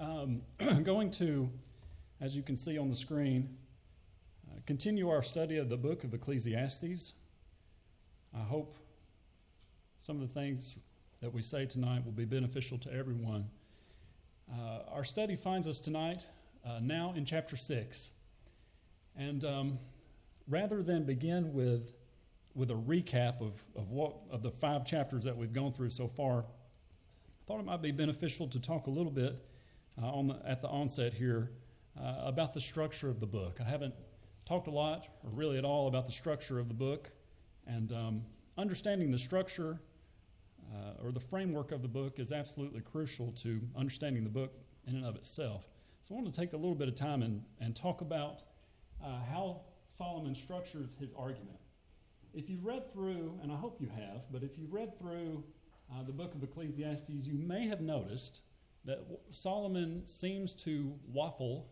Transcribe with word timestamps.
Um, 0.00 0.42
I'm 0.58 0.82
going 0.84 1.10
to, 1.12 1.48
as 2.20 2.34
you 2.34 2.42
can 2.42 2.56
see 2.56 2.78
on 2.78 2.90
the 2.90 2.96
screen, 2.96 3.56
uh, 4.50 4.58
continue 4.66 5.08
our 5.08 5.22
study 5.22 5.56
of 5.56 5.68
the 5.68 5.76
book 5.76 6.02
of 6.02 6.12
Ecclesiastes. 6.12 7.14
I 8.34 8.42
hope 8.42 8.76
some 9.98 10.20
of 10.20 10.22
the 10.22 10.34
things 10.34 10.76
that 11.20 11.32
we 11.32 11.42
say 11.42 11.66
tonight 11.66 12.04
will 12.04 12.12
be 12.12 12.24
beneficial 12.24 12.76
to 12.78 12.92
everyone. 12.92 13.48
Uh, 14.52 14.80
our 14.90 15.04
study 15.04 15.36
finds 15.36 15.68
us 15.68 15.80
tonight 15.80 16.26
uh, 16.66 16.80
now 16.82 17.14
in 17.16 17.24
chapter 17.24 17.56
6. 17.56 18.10
And 19.16 19.44
um, 19.44 19.78
rather 20.48 20.82
than 20.82 21.04
begin 21.04 21.52
with, 21.52 21.94
with 22.52 22.72
a 22.72 22.74
recap 22.74 23.40
of, 23.40 23.62
of, 23.76 23.92
what, 23.92 24.24
of 24.32 24.42
the 24.42 24.50
five 24.50 24.84
chapters 24.84 25.22
that 25.22 25.36
we've 25.36 25.52
gone 25.52 25.70
through 25.70 25.90
so 25.90 26.08
far, 26.08 26.40
I 26.40 27.46
thought 27.46 27.60
it 27.60 27.66
might 27.66 27.80
be 27.80 27.92
beneficial 27.92 28.48
to 28.48 28.58
talk 28.58 28.88
a 28.88 28.90
little 28.90 29.12
bit 29.12 29.36
uh, 30.00 30.06
on 30.06 30.28
the, 30.28 30.40
at 30.46 30.62
the 30.62 30.68
onset 30.68 31.14
here 31.14 31.50
uh, 31.98 32.22
about 32.24 32.52
the 32.52 32.60
structure 32.60 33.08
of 33.08 33.20
the 33.20 33.26
book. 33.26 33.58
I 33.60 33.68
haven't 33.68 33.94
talked 34.44 34.66
a 34.66 34.70
lot, 34.70 35.08
or 35.22 35.30
really 35.34 35.58
at 35.58 35.64
all, 35.64 35.88
about 35.88 36.06
the 36.06 36.12
structure 36.12 36.58
of 36.58 36.68
the 36.68 36.74
book. 36.74 37.12
And 37.66 37.92
um, 37.92 38.22
understanding 38.58 39.10
the 39.10 39.18
structure 39.18 39.80
uh, 40.74 41.02
or 41.02 41.12
the 41.12 41.20
framework 41.20 41.72
of 41.72 41.82
the 41.82 41.88
book 41.88 42.18
is 42.18 42.32
absolutely 42.32 42.80
crucial 42.80 43.32
to 43.32 43.60
understanding 43.76 44.24
the 44.24 44.30
book 44.30 44.52
in 44.86 44.96
and 44.96 45.04
of 45.04 45.16
itself. 45.16 45.64
So 46.02 46.14
I 46.14 46.20
want 46.20 46.32
to 46.32 46.38
take 46.40 46.52
a 46.52 46.56
little 46.56 46.74
bit 46.74 46.88
of 46.88 46.94
time 46.94 47.22
and, 47.22 47.42
and 47.60 47.74
talk 47.74 48.00
about 48.00 48.42
uh, 49.02 49.20
how 49.30 49.62
Solomon 49.86 50.34
structures 50.34 50.96
his 50.98 51.14
argument. 51.14 51.58
If 52.34 52.50
you've 52.50 52.64
read 52.64 52.92
through, 52.92 53.38
and 53.42 53.52
I 53.52 53.56
hope 53.56 53.80
you 53.80 53.88
have, 53.88 54.22
but 54.30 54.42
if 54.42 54.58
you've 54.58 54.72
read 54.72 54.98
through 54.98 55.44
uh, 55.92 56.02
the 56.02 56.12
book 56.12 56.34
of 56.34 56.42
Ecclesiastes, 56.42 57.26
you 57.26 57.34
may 57.34 57.66
have 57.66 57.80
noticed 57.80 58.42
that 58.84 59.00
Solomon 59.30 60.06
seems 60.06 60.54
to 60.56 60.94
waffle 61.12 61.68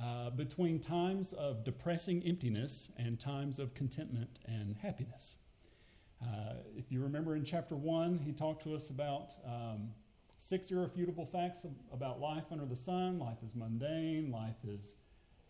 uh, 0.00 0.30
between 0.30 0.80
times 0.80 1.32
of 1.34 1.64
depressing 1.64 2.22
emptiness 2.22 2.92
and 2.96 3.18
times 3.20 3.58
of 3.58 3.74
contentment 3.74 4.40
and 4.46 4.76
happiness. 4.76 5.36
Uh, 6.22 6.54
if 6.76 6.90
you 6.90 7.02
remember 7.02 7.36
in 7.36 7.44
chapter 7.44 7.76
1, 7.76 8.18
he 8.18 8.32
talked 8.32 8.62
to 8.64 8.74
us 8.74 8.90
about 8.90 9.32
um, 9.44 9.90
six 10.36 10.70
irrefutable 10.70 11.26
facts 11.26 11.66
about 11.92 12.20
life 12.20 12.44
under 12.50 12.64
the 12.64 12.76
sun. 12.76 13.18
Life 13.18 13.42
is 13.44 13.54
mundane, 13.54 14.30
life 14.30 14.56
is 14.66 14.96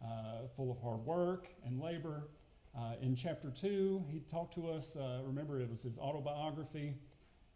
uh, 0.04 0.48
full 0.56 0.70
of 0.70 0.80
hard 0.80 1.04
work 1.04 1.48
and 1.64 1.80
labor. 1.80 2.28
Uh, 2.76 2.94
in 3.02 3.16
chapter 3.16 3.50
2, 3.50 4.04
he 4.08 4.20
talked 4.20 4.54
to 4.54 4.68
us, 4.68 4.96
uh, 4.96 5.20
remember, 5.24 5.60
it 5.60 5.68
was 5.68 5.82
his 5.82 5.98
autobiography. 5.98 6.94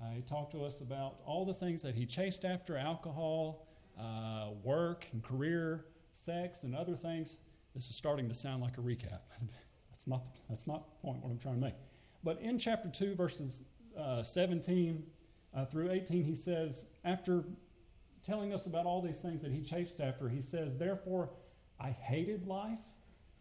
Uh, 0.01 0.11
he 0.11 0.23
talked 0.23 0.53
to 0.53 0.65
us 0.65 0.81
about 0.81 1.17
all 1.25 1.45
the 1.45 1.55
things 1.55 1.83
that 1.83 1.95
he 1.95 2.07
chased 2.07 2.45
after 2.45 2.77
alcohol, 2.77 3.69
uh, 3.99 4.51
work, 4.63 5.07
and 5.13 5.23
career, 5.23 5.87
sex, 6.13 6.65
and 6.65 6.75
other 6.75 6.95
things. 6.95 7.37
This 7.75 7.89
is 7.89 7.97
starting 7.97 8.29
to 8.29 8.35
sound 8.35 8.63
like 8.63 8.79
a 8.79 8.81
recap. 8.81 9.21
that's, 9.91 10.07
not, 10.07 10.23
that's 10.49 10.67
not 10.67 10.89
the 10.89 11.07
point 11.07 11.23
what 11.23 11.31
I'm 11.31 11.39
trying 11.39 11.57
to 11.57 11.61
make. 11.61 11.75
But 12.23 12.41
in 12.41 12.59
chapter 12.59 12.89
2, 12.89 13.15
verses 13.15 13.65
uh, 13.99 14.23
17 14.23 15.05
uh, 15.55 15.65
through 15.67 15.91
18, 15.91 16.25
he 16.25 16.35
says, 16.35 16.87
after 17.05 17.45
telling 18.23 18.53
us 18.53 18.67
about 18.67 18.87
all 18.87 19.03
these 19.03 19.21
things 19.21 19.43
that 19.43 19.53
he 19.53 19.63
chased 19.63 20.01
after, 20.01 20.29
he 20.29 20.41
says, 20.41 20.77
Therefore, 20.77 21.31
I 21.79 21.91
hated 21.91 22.47
life 22.47 22.79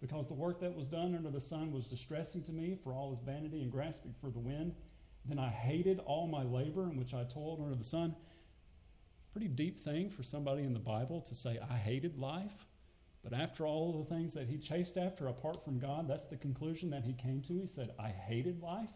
because 0.02 0.28
the 0.28 0.34
work 0.34 0.60
that 0.60 0.76
was 0.76 0.86
done 0.86 1.16
under 1.16 1.30
the 1.30 1.40
sun 1.40 1.72
was 1.72 1.88
distressing 1.88 2.44
to 2.44 2.52
me 2.52 2.78
for 2.84 2.94
all 2.94 3.10
his 3.10 3.20
vanity 3.20 3.62
and 3.62 3.72
grasping 3.72 4.14
for 4.20 4.30
the 4.30 4.40
wind. 4.40 4.76
Then 5.26 5.40
I 5.40 5.50
hated 5.50 6.00
all 6.00 6.28
my 6.28 6.44
labor 6.44 6.84
in 6.84 6.98
which 6.98 7.14
I 7.14 7.24
toiled 7.24 7.62
under 7.62 7.76
the 7.76 7.84
sun. 7.84 8.16
Pretty 9.32 9.48
deep 9.48 9.80
thing 9.80 10.10
for 10.10 10.22
somebody 10.22 10.64
in 10.64 10.74
the 10.74 10.80
Bible 10.80 11.22
to 11.22 11.36
say, 11.36 11.60
I 11.70 11.78
hated 11.78 12.20
life. 12.20 12.66
But 13.24 13.34
after 13.34 13.66
all 13.66 13.94
the 13.94 14.14
things 14.14 14.34
that 14.34 14.48
he 14.48 14.58
chased 14.58 14.98
after 14.98 15.28
apart 15.28 15.64
from 15.64 15.80
God, 15.80 16.08
that's 16.10 16.26
the 16.26 16.36
conclusion 16.36 16.90
that 16.90 17.06
he 17.06 17.14
came 17.14 17.42
to. 17.44 17.54
He 17.54 17.68
said, 17.68 17.92
I 17.98 18.10
hated 18.10 18.62
life. 18.62 18.92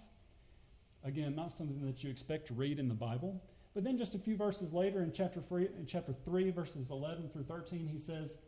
Again, 1.03 1.33
not 1.33 1.53
something 1.53 1.85
that 1.85 2.03
you 2.03 2.09
expect 2.09 2.47
to 2.47 2.53
read 2.53 2.77
in 2.77 2.89
the 2.89 2.93
Bible. 2.93 3.41
But 3.73 3.85
then 3.85 3.97
just 3.97 4.15
a 4.15 4.19
few 4.19 4.35
verses 4.35 4.73
later 4.73 5.01
in 5.01 5.13
chapter 5.13 5.39
3, 5.39 5.69
in 5.77 5.85
chapter 5.85 6.13
3 6.25 6.51
verses 6.51 6.91
11 6.91 7.29
through 7.29 7.43
13, 7.43 7.87
he 7.87 7.97
says, 7.97 8.39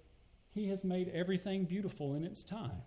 He 0.52 0.68
has 0.68 0.84
made 0.84 1.10
everything 1.10 1.64
beautiful 1.64 2.16
in 2.16 2.26
its 2.26 2.44
time. 2.44 2.82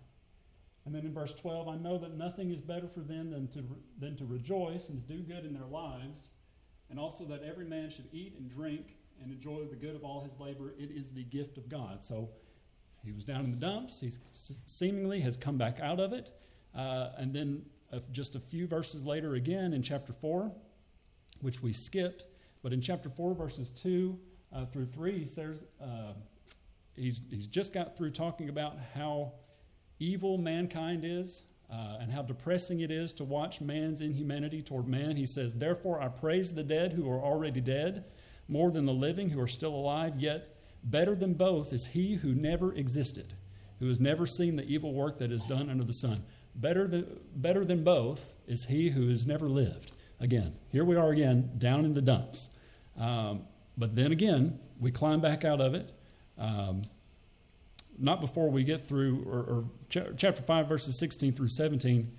And 0.85 0.93
then 0.93 1.05
in 1.05 1.13
verse 1.13 1.33
12, 1.33 1.67
I 1.67 1.77
know 1.77 1.97
that 1.97 2.17
nothing 2.17 2.51
is 2.51 2.61
better 2.61 2.87
for 2.87 2.99
them 2.99 3.31
than 3.31 3.47
to, 3.49 3.63
than 3.99 4.15
to 4.17 4.25
rejoice 4.25 4.89
and 4.89 5.05
to 5.07 5.13
do 5.13 5.21
good 5.21 5.45
in 5.45 5.53
their 5.53 5.65
lives, 5.65 6.29
and 6.89 6.99
also 6.99 7.23
that 7.25 7.41
every 7.43 7.65
man 7.65 7.89
should 7.89 8.07
eat 8.11 8.35
and 8.37 8.49
drink 8.49 8.97
and 9.21 9.31
enjoy 9.31 9.63
the 9.69 9.75
good 9.75 9.95
of 9.95 10.03
all 10.03 10.21
his 10.21 10.39
labor. 10.39 10.73
It 10.77 10.91
is 10.91 11.11
the 11.11 11.23
gift 11.23 11.57
of 11.57 11.69
God. 11.69 12.03
So 12.03 12.29
he 13.03 13.11
was 13.11 13.23
down 13.23 13.45
in 13.45 13.51
the 13.51 13.57
dumps. 13.57 14.01
He 14.01 14.11
seemingly 14.33 15.21
has 15.21 15.37
come 15.37 15.57
back 15.57 15.79
out 15.79 15.99
of 15.99 16.11
it. 16.11 16.31
Uh, 16.75 17.09
and 17.17 17.33
then 17.33 17.63
just 18.11 18.35
a 18.35 18.39
few 18.39 18.67
verses 18.67 19.05
later, 19.05 19.35
again 19.35 19.73
in 19.73 19.81
chapter 19.81 20.11
4, 20.11 20.51
which 21.41 21.61
we 21.61 21.71
skipped, 21.73 22.25
but 22.61 22.73
in 22.73 22.81
chapter 22.81 23.09
4, 23.09 23.35
verses 23.35 23.71
2 23.71 24.17
uh, 24.53 24.65
through 24.65 24.85
3, 24.85 25.19
he 25.19 25.25
says, 25.25 25.65
uh, 25.81 26.13
he's, 26.95 27.21
he's 27.29 27.47
just 27.47 27.73
got 27.73 27.97
through 27.97 28.09
talking 28.09 28.49
about 28.49 28.77
how 28.95 29.33
evil 30.03 30.37
mankind 30.37 31.05
is 31.05 31.43
uh, 31.71 31.97
and 31.99 32.11
how 32.11 32.21
depressing 32.21 32.81
it 32.81 32.91
is 32.91 33.13
to 33.13 33.23
watch 33.23 33.61
man's 33.61 34.01
inhumanity 34.01 34.61
toward 34.61 34.87
man. 34.87 35.15
He 35.15 35.25
says, 35.25 35.55
Therefore, 35.55 36.01
I 36.01 36.07
praise 36.07 36.53
the 36.53 36.63
dead 36.63 36.93
who 36.93 37.09
are 37.09 37.19
already 37.19 37.61
dead 37.61 38.05
more 38.47 38.71
than 38.71 38.85
the 38.85 38.93
living 38.93 39.29
who 39.29 39.39
are 39.39 39.47
still 39.47 39.73
alive, 39.73 40.19
yet 40.19 40.53
Better 40.83 41.15
than 41.15 41.33
both 41.33 41.71
is 41.71 41.87
he 41.87 42.15
who 42.15 42.35
never 42.35 42.73
existed, 42.73 43.33
who 43.79 43.87
has 43.87 43.99
never 44.01 44.25
seen 44.25 44.57
the 44.57 44.65
evil 44.65 44.93
work 44.93 45.17
that 45.17 45.31
is 45.31 45.43
done 45.45 45.69
under 45.69 45.85
the 45.85 45.93
sun. 45.93 46.23
Better 46.55 46.87
than, 46.87 47.19
better 47.35 47.63
than 47.63 47.83
both 47.83 48.35
is 48.47 48.65
he 48.65 48.89
who 48.89 49.07
has 49.07 49.25
never 49.25 49.47
lived. 49.47 49.93
Again, 50.19 50.51
here 50.71 50.83
we 50.83 50.95
are 50.95 51.09
again, 51.09 51.51
down 51.57 51.85
in 51.85 51.93
the 51.93 52.01
dumps. 52.01 52.49
Um, 52.99 53.43
but 53.77 53.95
then 53.95 54.11
again, 54.11 54.59
we 54.79 54.91
climb 54.91 55.21
back 55.21 55.45
out 55.45 55.61
of 55.61 55.73
it. 55.73 55.89
Um, 56.37 56.81
not 58.03 58.19
before 58.19 58.49
we 58.49 58.63
get 58.63 58.85
through, 58.85 59.23
or, 59.25 59.39
or 59.39 59.63
ch- 59.89 60.17
chapter 60.17 60.41
5, 60.41 60.67
verses 60.67 60.97
16 60.99 61.33
through 61.33 61.47
17. 61.47 62.11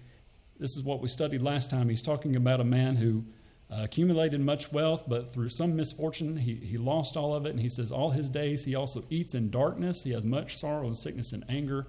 This 0.58 0.76
is 0.76 0.82
what 0.82 1.00
we 1.00 1.08
studied 1.08 1.42
last 1.42 1.70
time. 1.70 1.88
He's 1.88 2.02
talking 2.02 2.34
about 2.36 2.60
a 2.60 2.64
man 2.64 2.96
who 2.96 3.24
uh, 3.70 3.82
accumulated 3.84 4.40
much 4.40 4.72
wealth, 4.72 5.04
but 5.06 5.32
through 5.32 5.50
some 5.50 5.76
misfortune, 5.76 6.38
he, 6.38 6.54
he 6.54 6.78
lost 6.78 7.16
all 7.16 7.34
of 7.34 7.44
it. 7.44 7.50
And 7.50 7.60
he 7.60 7.68
says, 7.68 7.92
All 7.92 8.10
his 8.10 8.30
days 8.30 8.64
he 8.64 8.74
also 8.74 9.04
eats 9.10 9.34
in 9.34 9.50
darkness. 9.50 10.04
He 10.04 10.12
has 10.12 10.24
much 10.24 10.56
sorrow 10.56 10.86
and 10.86 10.96
sickness 10.96 11.32
and 11.32 11.44
anger. 11.48 11.86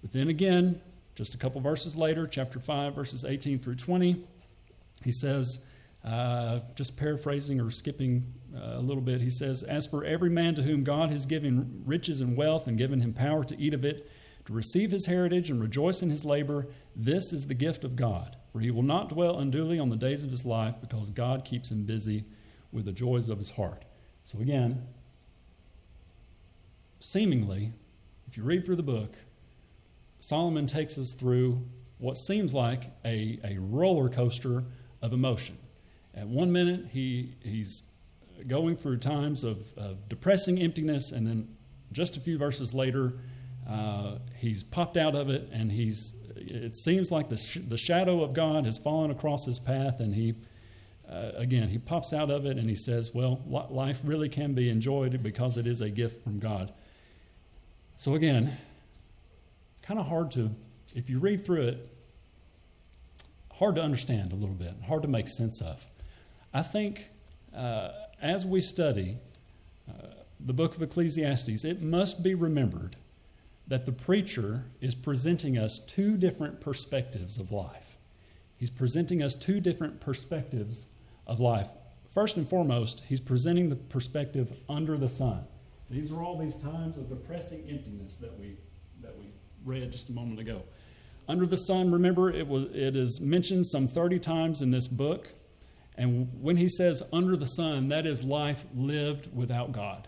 But 0.00 0.12
then 0.12 0.28
again, 0.28 0.80
just 1.14 1.34
a 1.34 1.38
couple 1.38 1.60
verses 1.60 1.96
later, 1.96 2.26
chapter 2.26 2.58
5, 2.58 2.94
verses 2.94 3.24
18 3.24 3.58
through 3.58 3.74
20, 3.74 4.24
he 5.04 5.12
says, 5.12 5.66
uh, 6.04 6.60
just 6.76 6.96
paraphrasing 6.96 7.60
or 7.60 7.70
skipping 7.70 8.32
uh, 8.54 8.78
a 8.78 8.80
little 8.80 9.02
bit, 9.02 9.20
he 9.20 9.30
says, 9.30 9.62
As 9.62 9.86
for 9.86 10.04
every 10.04 10.30
man 10.30 10.54
to 10.54 10.62
whom 10.62 10.84
God 10.84 11.10
has 11.10 11.26
given 11.26 11.82
riches 11.84 12.20
and 12.20 12.36
wealth 12.36 12.66
and 12.66 12.78
given 12.78 13.00
him 13.00 13.12
power 13.12 13.44
to 13.44 13.58
eat 13.60 13.74
of 13.74 13.84
it, 13.84 14.10
to 14.46 14.52
receive 14.52 14.90
his 14.90 15.06
heritage 15.06 15.50
and 15.50 15.60
rejoice 15.60 16.02
in 16.02 16.10
his 16.10 16.24
labor, 16.24 16.68
this 16.96 17.32
is 17.32 17.46
the 17.46 17.54
gift 17.54 17.84
of 17.84 17.96
God. 17.96 18.36
For 18.50 18.60
he 18.60 18.70
will 18.70 18.82
not 18.82 19.10
dwell 19.10 19.38
unduly 19.38 19.78
on 19.78 19.90
the 19.90 19.96
days 19.96 20.24
of 20.24 20.30
his 20.30 20.46
life, 20.46 20.76
because 20.80 21.10
God 21.10 21.44
keeps 21.44 21.70
him 21.70 21.84
busy 21.84 22.24
with 22.72 22.86
the 22.86 22.92
joys 22.92 23.28
of 23.28 23.38
his 23.38 23.52
heart. 23.52 23.84
So, 24.24 24.40
again, 24.40 24.86
seemingly, 27.00 27.72
if 28.26 28.36
you 28.36 28.42
read 28.42 28.64
through 28.64 28.76
the 28.76 28.82
book, 28.82 29.16
Solomon 30.20 30.66
takes 30.66 30.98
us 30.98 31.12
through 31.12 31.66
what 31.98 32.16
seems 32.16 32.54
like 32.54 32.84
a, 33.04 33.38
a 33.44 33.58
roller 33.58 34.08
coaster 34.08 34.64
of 35.02 35.12
emotion. 35.12 35.58
At 36.14 36.28
one 36.28 36.50
minute, 36.50 36.86
he, 36.92 37.34
he's 37.42 37.82
going 38.46 38.76
through 38.76 38.98
times 38.98 39.44
of, 39.44 39.72
of 39.76 40.08
depressing 40.08 40.58
emptiness, 40.60 41.12
and 41.12 41.26
then 41.26 41.48
just 41.92 42.16
a 42.16 42.20
few 42.20 42.38
verses 42.38 42.74
later, 42.74 43.14
uh, 43.68 44.18
he's 44.36 44.62
popped 44.62 44.96
out 44.96 45.14
of 45.14 45.28
it 45.28 45.48
and 45.52 45.72
he's 45.72 46.14
it 46.50 46.76
seems 46.76 47.10
like 47.10 47.28
the, 47.28 47.36
sh- 47.36 47.58
the 47.66 47.76
shadow 47.76 48.22
of 48.22 48.32
God 48.32 48.64
has 48.64 48.78
fallen 48.78 49.10
across 49.10 49.46
his 49.46 49.58
path, 49.58 50.00
and 50.00 50.14
he, 50.14 50.34
uh, 51.08 51.32
again, 51.36 51.68
he 51.68 51.78
pops 51.78 52.12
out 52.12 52.30
of 52.30 52.46
it 52.46 52.56
and 52.58 52.68
he 52.68 52.76
says, 52.76 53.12
Well, 53.14 53.40
life 53.46 54.00
really 54.04 54.28
can 54.28 54.54
be 54.54 54.70
enjoyed 54.70 55.22
because 55.22 55.56
it 55.56 55.66
is 55.66 55.80
a 55.80 55.90
gift 55.90 56.22
from 56.22 56.38
God. 56.38 56.72
So, 57.96 58.14
again, 58.14 58.56
kind 59.82 59.98
of 59.98 60.06
hard 60.06 60.30
to, 60.32 60.50
if 60.94 61.10
you 61.10 61.18
read 61.18 61.44
through 61.44 61.68
it, 61.68 61.88
hard 63.54 63.74
to 63.74 63.82
understand 63.82 64.32
a 64.32 64.36
little 64.36 64.54
bit, 64.54 64.74
hard 64.86 65.02
to 65.02 65.08
make 65.08 65.26
sense 65.28 65.60
of. 65.60 65.84
I 66.54 66.62
think 66.62 67.08
uh, 67.56 67.90
as 68.20 68.44
we 68.44 68.60
study 68.60 69.16
uh, 69.88 70.06
the 70.40 70.52
book 70.52 70.76
of 70.76 70.82
Ecclesiastes, 70.82 71.64
it 71.64 71.82
must 71.82 72.22
be 72.22 72.34
remembered 72.34 72.96
that 73.66 73.86
the 73.86 73.92
preacher 73.92 74.64
is 74.80 74.94
presenting 74.94 75.58
us 75.58 75.78
two 75.78 76.16
different 76.16 76.60
perspectives 76.60 77.38
of 77.38 77.52
life. 77.52 77.96
He's 78.58 78.70
presenting 78.70 79.22
us 79.22 79.34
two 79.34 79.60
different 79.60 80.00
perspectives 80.00 80.86
of 81.26 81.38
life. 81.38 81.68
First 82.12 82.36
and 82.36 82.48
foremost, 82.48 83.04
he's 83.08 83.20
presenting 83.20 83.68
the 83.68 83.76
perspective 83.76 84.56
under 84.68 84.96
the 84.96 85.08
sun. 85.08 85.44
These 85.90 86.12
are 86.12 86.22
all 86.22 86.36
these 86.38 86.56
times 86.56 86.98
of 86.98 87.08
depressing 87.08 87.64
emptiness 87.68 88.16
that 88.18 88.38
we, 88.38 88.56
that 89.02 89.16
we 89.18 89.26
read 89.64 89.90
just 89.92 90.08
a 90.08 90.12
moment 90.12 90.40
ago. 90.40 90.62
Under 91.28 91.46
the 91.46 91.56
sun, 91.56 91.92
remember, 91.92 92.30
it, 92.30 92.48
was, 92.48 92.64
it 92.74 92.96
is 92.96 93.20
mentioned 93.20 93.66
some 93.66 93.86
30 93.86 94.18
times 94.18 94.62
in 94.62 94.70
this 94.70 94.86
book. 94.86 95.34
And 95.98 96.30
when 96.40 96.56
he 96.56 96.68
says 96.68 97.02
under 97.12 97.36
the 97.36 97.46
sun, 97.46 97.88
that 97.88 98.06
is 98.06 98.22
life 98.22 98.64
lived 98.74 99.34
without 99.34 99.72
God. 99.72 100.06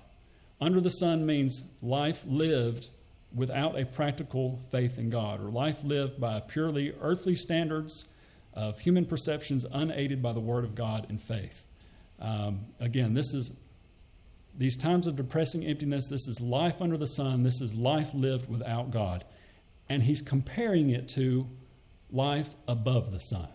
Under 0.61 0.81
the 0.81 0.91
sun 0.91 1.27
means 1.27 1.73
life 1.83 2.25
lived 2.27 2.89
without 3.35 3.79
a 3.79 3.85
practical 3.85 4.61
faith 4.71 4.99
in 4.99 5.11
God, 5.11 5.43
or 5.43 5.51
life 5.51 5.83
lived 5.83 6.21
by 6.21 6.41
purely 6.41 6.95
earthly 7.01 7.35
standards 7.35 8.07
of 8.55 8.79
human 8.81 9.05
perceptions 9.05 9.65
unaided 9.65 10.23
by 10.23 10.33
the 10.33 10.41
Word 10.41 10.65
of 10.65 10.77
God 10.77 11.07
and 11.09 11.21
faith. 11.21 11.67
Um, 12.21 12.67
again, 12.79 13.15
this 13.15 13.35
is 13.35 13.57
these 14.57 14.77
times 14.77 15.07
of 15.07 15.17
depressing 15.17 15.65
emptiness. 15.65 16.09
This 16.09 16.29
is 16.29 16.41
life 16.41 16.81
under 16.81 16.97
the 16.97 17.07
sun. 17.07 17.43
This 17.43 17.61
is 17.61 17.75
life 17.75 18.15
lived 18.15 18.49
without 18.49 18.91
God. 18.91 19.25
And 19.89 20.03
he's 20.05 20.23
comparing 20.23 20.91
it 20.91 21.09
to 21.09 21.49
life 22.13 22.55
above 22.69 23.11
the 23.11 23.21
sun. 23.21 23.49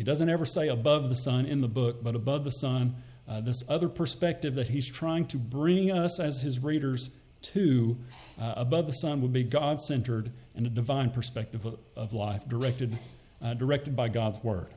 He 0.00 0.04
doesn't 0.04 0.30
ever 0.30 0.46
say 0.46 0.68
above 0.68 1.10
the 1.10 1.14
sun 1.14 1.44
in 1.44 1.60
the 1.60 1.68
book, 1.68 2.02
but 2.02 2.14
above 2.14 2.42
the 2.44 2.50
sun, 2.50 2.94
uh, 3.28 3.42
this 3.42 3.62
other 3.68 3.86
perspective 3.86 4.54
that 4.54 4.68
he's 4.68 4.90
trying 4.90 5.26
to 5.26 5.36
bring 5.36 5.90
us 5.90 6.18
as 6.18 6.40
his 6.40 6.58
readers 6.58 7.10
to 7.42 7.98
uh, 8.40 8.54
above 8.56 8.86
the 8.86 8.94
sun 8.94 9.20
would 9.20 9.34
be 9.34 9.42
God 9.42 9.78
centered 9.78 10.32
and 10.56 10.66
a 10.66 10.70
divine 10.70 11.10
perspective 11.10 11.66
of, 11.66 11.78
of 11.96 12.14
life 12.14 12.48
directed, 12.48 12.98
uh, 13.42 13.52
directed 13.52 13.94
by 13.94 14.08
God's 14.08 14.42
word. 14.42 14.68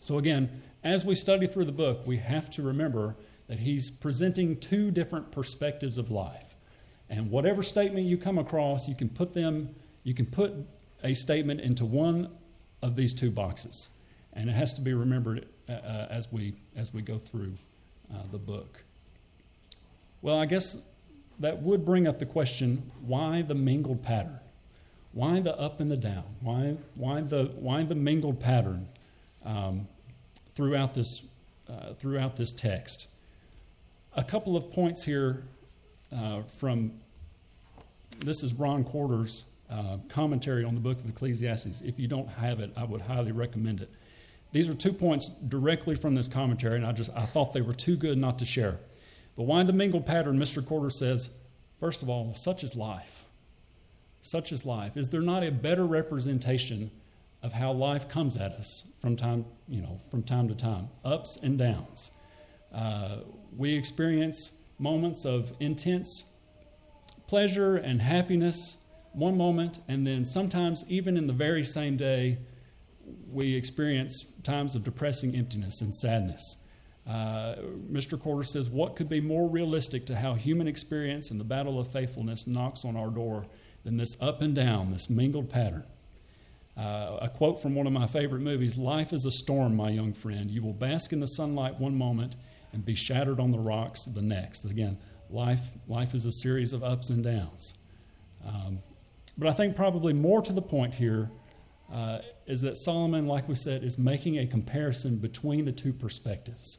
So, 0.00 0.18
again, 0.18 0.60
as 0.84 1.06
we 1.06 1.14
study 1.14 1.46
through 1.46 1.64
the 1.64 1.72
book, 1.72 2.06
we 2.06 2.18
have 2.18 2.50
to 2.50 2.62
remember 2.62 3.16
that 3.48 3.60
he's 3.60 3.90
presenting 3.90 4.60
two 4.60 4.90
different 4.90 5.32
perspectives 5.32 5.96
of 5.96 6.10
life. 6.10 6.54
And 7.08 7.30
whatever 7.30 7.62
statement 7.62 8.04
you 8.04 8.18
come 8.18 8.36
across, 8.36 8.88
you 8.88 8.94
can 8.94 9.08
put 9.08 9.32
them, 9.32 9.74
you 10.02 10.12
can 10.12 10.26
put 10.26 10.52
a 11.02 11.14
statement 11.14 11.62
into 11.62 11.86
one 11.86 12.28
of 12.82 12.94
these 12.94 13.14
two 13.14 13.30
boxes. 13.30 13.88
And 14.32 14.48
it 14.48 14.54
has 14.54 14.74
to 14.74 14.80
be 14.80 14.94
remembered 14.94 15.46
uh, 15.68 15.72
uh, 15.72 16.06
as, 16.10 16.32
we, 16.32 16.54
as 16.76 16.94
we 16.94 17.02
go 17.02 17.18
through 17.18 17.54
uh, 18.12 18.22
the 18.30 18.38
book. 18.38 18.82
Well, 20.22 20.38
I 20.38 20.46
guess 20.46 20.82
that 21.40 21.62
would 21.62 21.84
bring 21.84 22.06
up 22.06 22.18
the 22.18 22.26
question 22.26 22.90
why 23.04 23.42
the 23.42 23.54
mingled 23.54 24.02
pattern? 24.02 24.38
Why 25.12 25.40
the 25.40 25.58
up 25.58 25.80
and 25.80 25.90
the 25.90 25.96
down? 25.96 26.24
Why, 26.40 26.76
why, 26.96 27.20
the, 27.20 27.52
why 27.56 27.82
the 27.82 27.94
mingled 27.94 28.40
pattern 28.40 28.88
um, 29.44 29.88
throughout, 30.48 30.94
this, 30.94 31.22
uh, 31.68 31.94
throughout 31.94 32.36
this 32.36 32.52
text? 32.52 33.08
A 34.14 34.24
couple 34.24 34.56
of 34.56 34.70
points 34.72 35.04
here 35.04 35.42
uh, 36.14 36.42
from 36.42 36.92
this 38.20 38.42
is 38.42 38.54
Ron 38.54 38.84
Quarter's 38.84 39.44
uh, 39.70 39.98
commentary 40.08 40.64
on 40.64 40.74
the 40.74 40.80
book 40.80 40.98
of 40.98 41.08
Ecclesiastes. 41.08 41.82
If 41.82 41.98
you 41.98 42.06
don't 42.08 42.28
have 42.28 42.60
it, 42.60 42.70
I 42.76 42.84
would 42.84 43.00
highly 43.02 43.32
recommend 43.32 43.80
it. 43.80 43.90
These 44.52 44.68
are 44.68 44.74
two 44.74 44.92
points 44.92 45.28
directly 45.28 45.94
from 45.94 46.14
this 46.14 46.28
commentary, 46.28 46.76
and 46.76 46.86
I 46.86 46.92
just 46.92 47.10
I 47.16 47.22
thought 47.22 47.52
they 47.52 47.62
were 47.62 47.74
too 47.74 47.96
good 47.96 48.18
not 48.18 48.38
to 48.38 48.44
share. 48.44 48.78
But 49.36 49.44
why 49.44 49.62
the 49.62 49.72
mingled 49.72 50.04
pattern? 50.04 50.38
Mr. 50.38 50.64
Quarter 50.64 50.90
says, 50.90 51.34
first 51.80 52.02
of 52.02 52.10
all, 52.10 52.34
such 52.34 52.62
is 52.62 52.76
life. 52.76 53.24
Such 54.20 54.52
is 54.52 54.66
life. 54.66 54.96
Is 54.96 55.10
there 55.10 55.22
not 55.22 55.42
a 55.42 55.50
better 55.50 55.86
representation 55.86 56.90
of 57.42 57.54
how 57.54 57.72
life 57.72 58.08
comes 58.08 58.36
at 58.36 58.52
us 58.52 58.92
from 59.00 59.16
time, 59.16 59.46
you 59.68 59.80
know, 59.80 60.00
from 60.10 60.22
time 60.22 60.48
to 60.48 60.54
time, 60.54 60.90
ups 61.02 61.38
and 61.42 61.58
downs? 61.58 62.10
Uh, 62.72 63.16
we 63.56 63.74
experience 63.74 64.58
moments 64.78 65.24
of 65.24 65.54
intense 65.60 66.26
pleasure 67.26 67.76
and 67.76 68.02
happiness 68.02 68.76
one 69.12 69.36
moment, 69.36 69.80
and 69.88 70.06
then 70.06 70.24
sometimes, 70.24 70.84
even 70.88 71.16
in 71.16 71.26
the 71.26 71.32
very 71.32 71.64
same 71.64 71.96
day, 71.96 72.38
we 73.32 73.54
experience 73.54 74.24
times 74.42 74.74
of 74.74 74.84
depressing 74.84 75.34
emptiness 75.34 75.80
and 75.80 75.94
sadness. 75.94 76.56
Uh, 77.08 77.56
Mr. 77.90 78.20
Quarter 78.20 78.44
says, 78.44 78.70
What 78.70 78.96
could 78.96 79.08
be 79.08 79.20
more 79.20 79.48
realistic 79.48 80.06
to 80.06 80.16
how 80.16 80.34
human 80.34 80.68
experience 80.68 81.30
and 81.30 81.40
the 81.40 81.44
battle 81.44 81.80
of 81.80 81.88
faithfulness 81.88 82.46
knocks 82.46 82.84
on 82.84 82.96
our 82.96 83.08
door 83.08 83.46
than 83.84 83.96
this 83.96 84.20
up 84.22 84.40
and 84.40 84.54
down, 84.54 84.92
this 84.92 85.10
mingled 85.10 85.50
pattern? 85.50 85.84
Uh, 86.76 87.18
a 87.20 87.28
quote 87.28 87.60
from 87.60 87.74
one 87.74 87.86
of 87.86 87.92
my 87.92 88.06
favorite 88.06 88.40
movies 88.40 88.78
Life 88.78 89.12
is 89.12 89.24
a 89.26 89.32
storm, 89.32 89.76
my 89.76 89.90
young 89.90 90.12
friend. 90.12 90.50
You 90.50 90.62
will 90.62 90.72
bask 90.72 91.12
in 91.12 91.20
the 91.20 91.26
sunlight 91.26 91.80
one 91.80 91.96
moment 91.96 92.36
and 92.72 92.84
be 92.84 92.94
shattered 92.94 93.40
on 93.40 93.50
the 93.50 93.58
rocks 93.58 94.04
the 94.04 94.22
next. 94.22 94.64
Again, 94.64 94.98
life, 95.28 95.60
life 95.88 96.14
is 96.14 96.24
a 96.24 96.32
series 96.32 96.72
of 96.72 96.82
ups 96.82 97.10
and 97.10 97.24
downs. 97.24 97.74
Um, 98.46 98.78
but 99.36 99.48
I 99.48 99.52
think 99.52 99.76
probably 99.76 100.12
more 100.12 100.40
to 100.42 100.52
the 100.52 100.62
point 100.62 100.94
here 100.94 101.30
uh, 101.92 102.18
is 102.46 102.62
that 102.62 102.76
Solomon, 102.76 103.26
like 103.26 103.48
we 103.48 103.54
said, 103.54 103.84
is 103.84 103.98
making 103.98 104.38
a 104.38 104.46
comparison 104.46 105.18
between 105.18 105.66
the 105.66 105.72
two 105.72 105.92
perspectives. 105.92 106.78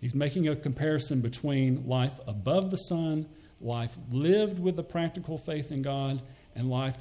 He's 0.00 0.14
making 0.14 0.48
a 0.48 0.56
comparison 0.56 1.20
between 1.20 1.86
life 1.86 2.20
above 2.26 2.70
the 2.70 2.76
sun, 2.76 3.26
life 3.60 3.96
lived 4.10 4.58
with 4.58 4.78
a 4.78 4.82
practical 4.82 5.38
faith 5.38 5.72
in 5.72 5.82
God, 5.82 6.22
and 6.54 6.68
life, 6.68 6.96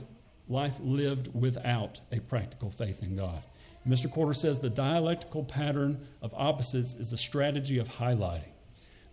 life 0.47 0.77
lived 0.79 1.33
without 1.33 1.99
a 2.11 2.19
practical 2.21 2.69
faith 2.69 3.03
in 3.03 3.15
God. 3.15 3.43
Mr. 3.87 4.09
Quarter 4.09 4.33
says 4.33 4.59
the 4.59 4.69
dialectical 4.69 5.43
pattern 5.43 6.05
of 6.21 6.33
opposites 6.35 6.95
is 6.95 7.11
a 7.11 7.17
strategy 7.17 7.77
of 7.77 7.89
highlighting. 7.89 8.51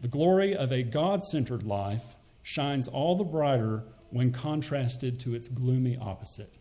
The 0.00 0.08
glory 0.08 0.54
of 0.54 0.72
a 0.72 0.82
God 0.82 1.22
centered 1.24 1.62
life 1.62 2.16
shines 2.42 2.86
all 2.86 3.16
the 3.16 3.24
brighter 3.24 3.84
when 4.10 4.32
contrasted 4.32 5.18
to 5.20 5.34
its 5.34 5.48
gloomy 5.48 5.96
opposite. 5.96 6.52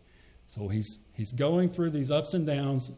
So 0.48 0.68
he's, 0.68 1.00
he's 1.14 1.32
going 1.32 1.70
through 1.70 1.92
these 1.92 2.12
ups 2.12 2.34
and 2.34 2.46
downs 2.46 2.92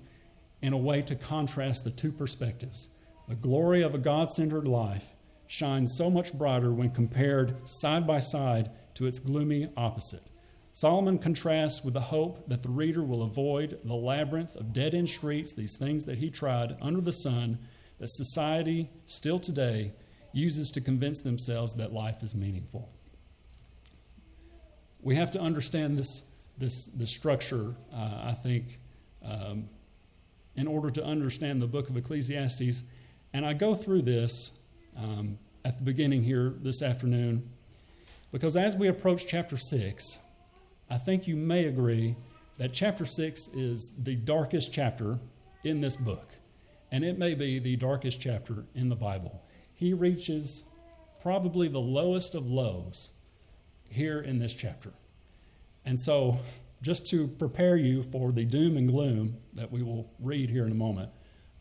in 0.61 0.73
a 0.73 0.77
way 0.77 1.01
to 1.01 1.15
contrast 1.15 1.83
the 1.83 1.91
two 1.91 2.11
perspectives. 2.11 2.89
The 3.27 3.35
glory 3.35 3.81
of 3.81 3.93
a 3.93 3.99
God 3.99 4.31
centered 4.31 4.67
life 4.67 5.05
shines 5.47 5.95
so 5.95 6.09
much 6.09 6.33
brighter 6.33 6.71
when 6.71 6.89
compared 6.89 7.67
side 7.67 8.05
by 8.05 8.19
side 8.19 8.69
to 8.95 9.05
its 9.05 9.19
gloomy 9.19 9.69
opposite. 9.77 10.23
Solomon 10.73 11.17
contrasts 11.17 11.83
with 11.83 11.95
the 11.95 12.01
hope 12.01 12.47
that 12.47 12.61
the 12.61 12.69
reader 12.69 13.01
will 13.01 13.23
avoid 13.23 13.79
the 13.83 13.95
labyrinth 13.95 14.55
of 14.55 14.73
dead 14.73 14.93
end 14.93 15.09
streets, 15.09 15.53
these 15.53 15.75
things 15.75 16.05
that 16.05 16.19
he 16.19 16.29
tried 16.29 16.77
under 16.81 17.01
the 17.01 17.11
sun, 17.11 17.57
that 17.97 18.09
society 18.09 18.89
still 19.07 19.39
today 19.39 19.91
uses 20.33 20.69
to 20.71 20.81
convince 20.81 21.21
themselves 21.21 21.75
that 21.75 21.91
life 21.91 22.21
is 22.21 22.35
meaningful. 22.35 22.91
We 25.01 25.15
have 25.15 25.31
to 25.31 25.39
understand 25.39 25.97
this, 25.97 26.26
this, 26.57 26.87
this 26.87 27.09
structure, 27.09 27.73
uh, 27.93 28.21
I 28.23 28.33
think, 28.33 28.79
um, 29.23 29.69
in 30.55 30.67
order 30.67 30.89
to 30.91 31.03
understand 31.03 31.61
the 31.61 31.67
book 31.67 31.89
of 31.89 31.97
Ecclesiastes. 31.97 32.83
And 33.33 33.45
I 33.45 33.53
go 33.53 33.75
through 33.75 34.03
this 34.03 34.51
um, 34.97 35.37
at 35.63 35.77
the 35.77 35.83
beginning 35.83 36.23
here 36.23 36.53
this 36.61 36.81
afternoon 36.81 37.49
because 38.31 38.57
as 38.57 38.75
we 38.75 38.87
approach 38.87 39.27
chapter 39.27 39.57
6, 39.57 40.19
I 40.89 40.97
think 40.97 41.27
you 41.27 41.35
may 41.35 41.65
agree 41.65 42.15
that 42.57 42.73
chapter 42.73 43.05
6 43.05 43.49
is 43.49 44.03
the 44.03 44.15
darkest 44.15 44.73
chapter 44.73 45.19
in 45.63 45.81
this 45.81 45.95
book, 45.95 46.33
and 46.91 47.03
it 47.03 47.17
may 47.17 47.35
be 47.35 47.59
the 47.59 47.75
darkest 47.75 48.19
chapter 48.19 48.65
in 48.73 48.89
the 48.89 48.95
Bible. 48.95 49.43
He 49.73 49.93
reaches 49.93 50.63
probably 51.21 51.67
the 51.67 51.79
lowest 51.79 52.35
of 52.35 52.49
lows 52.49 53.09
here 53.89 54.19
in 54.19 54.39
this 54.39 54.53
chapter. 54.53 54.91
And 55.87 55.97
so, 55.97 56.37
just 56.81 57.07
to 57.11 57.29
prepare 57.29 57.77
you 57.77 58.03
for 58.03 58.33
the 58.33 58.43
doom 58.43 58.75
and 58.75 58.89
gloom 58.89 59.37
that 59.53 59.71
we 59.71 59.81
will 59.81 60.11
read 60.19 60.49
here 60.49 60.65
in 60.65 60.71
a 60.73 60.75
moment, 60.75 61.09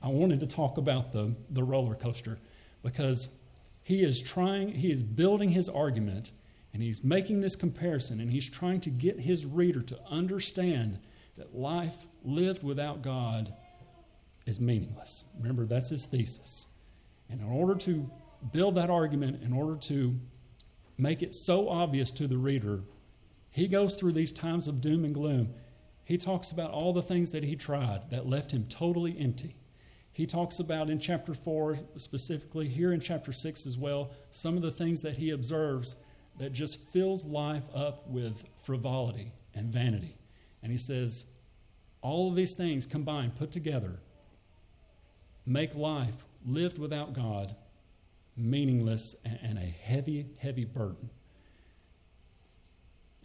I 0.02 0.08
wanted 0.08 0.40
to 0.40 0.48
talk 0.48 0.78
about 0.78 1.12
the, 1.12 1.36
the 1.48 1.62
roller 1.62 1.94
coaster 1.94 2.40
because 2.82 3.36
he 3.84 4.02
is 4.02 4.20
trying, 4.20 4.72
he 4.72 4.90
is 4.90 5.00
building 5.00 5.50
his 5.50 5.68
argument 5.68 6.32
and 6.74 6.82
he's 6.82 7.04
making 7.04 7.40
this 7.40 7.54
comparison 7.54 8.18
and 8.20 8.32
he's 8.32 8.50
trying 8.50 8.80
to 8.80 8.90
get 8.90 9.20
his 9.20 9.46
reader 9.46 9.80
to 9.80 9.98
understand 10.10 10.98
that 11.38 11.54
life 11.54 12.08
lived 12.24 12.64
without 12.64 13.02
God 13.02 13.54
is 14.44 14.58
meaningless. 14.58 15.24
Remember, 15.38 15.66
that's 15.66 15.90
his 15.90 16.04
thesis. 16.04 16.66
And 17.30 17.40
in 17.40 17.46
order 17.46 17.76
to 17.76 18.10
build 18.52 18.74
that 18.74 18.90
argument, 18.90 19.44
in 19.44 19.52
order 19.52 19.76
to 19.82 20.18
make 20.98 21.22
it 21.22 21.32
so 21.32 21.68
obvious 21.68 22.10
to 22.10 22.26
the 22.26 22.38
reader, 22.38 22.80
he 23.56 23.68
goes 23.68 23.96
through 23.96 24.12
these 24.12 24.32
times 24.32 24.68
of 24.68 24.82
doom 24.82 25.02
and 25.02 25.14
gloom. 25.14 25.54
He 26.04 26.18
talks 26.18 26.52
about 26.52 26.72
all 26.72 26.92
the 26.92 27.00
things 27.00 27.32
that 27.32 27.42
he 27.42 27.56
tried 27.56 28.10
that 28.10 28.28
left 28.28 28.52
him 28.52 28.66
totally 28.66 29.18
empty. 29.18 29.56
He 30.12 30.26
talks 30.26 30.58
about 30.58 30.90
in 30.90 30.98
chapter 30.98 31.32
4, 31.32 31.78
specifically, 31.96 32.68
here 32.68 32.92
in 32.92 33.00
chapter 33.00 33.32
6 33.32 33.66
as 33.66 33.78
well, 33.78 34.10
some 34.30 34.56
of 34.56 34.62
the 34.62 34.70
things 34.70 35.00
that 35.00 35.16
he 35.16 35.30
observes 35.30 35.96
that 36.38 36.52
just 36.52 36.92
fills 36.92 37.24
life 37.24 37.64
up 37.74 38.06
with 38.06 38.44
frivolity 38.62 39.32
and 39.54 39.72
vanity. 39.72 40.18
And 40.62 40.70
he 40.70 40.76
says, 40.76 41.30
all 42.02 42.28
of 42.28 42.36
these 42.36 42.56
things 42.56 42.84
combined, 42.84 43.36
put 43.36 43.50
together, 43.50 44.00
make 45.46 45.74
life 45.74 46.26
lived 46.44 46.76
without 46.76 47.14
God 47.14 47.56
meaningless, 48.36 49.16
and, 49.24 49.56
a 49.56 49.62
heavy, 49.62 50.26
heavy 50.38 50.66
burden. 50.66 51.08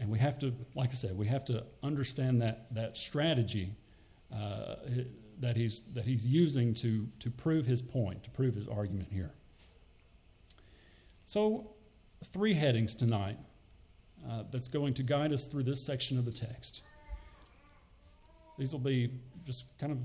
And 0.02 0.10
we 0.10 0.18
have 0.18 0.40
to, 0.40 0.52
like 0.74 0.90
I 0.90 0.94
said, 0.94 1.16
we 1.16 1.28
have 1.28 1.46
to 1.46 1.64
understand 1.84 2.42
that, 2.42 2.74
that 2.74 2.98
strategy 2.98 3.76
uh, 4.34 4.76
that, 5.40 5.56
he's, 5.56 5.84
that 5.94 6.06
he's 6.06 6.28
using 6.28 6.74
to, 6.76 7.08
to 7.20 7.30
prove 7.30 7.68
his 7.68 7.84
point, 7.84 8.24
to 8.24 8.32
prove 8.32 8.56
his 8.56 8.68
argument 8.68 9.10
here. 9.12 9.32
So, 11.28 11.70
three 12.26 12.56
headings 12.56 12.96
tonight 12.96 13.38
uh, 14.28 14.44
that's 14.50 14.68
going 14.68 14.96
to 14.96 15.04
guide 15.04 15.32
us 15.32 15.46
through 15.46 15.64
this 15.64 15.80
section 15.80 16.18
of 16.18 16.26
the 16.26 16.32
text. 16.32 16.82
These 18.58 18.74
will 18.74 18.80
be 18.80 19.12
just 19.46 19.78
kind 19.78 19.92
of, 19.92 20.00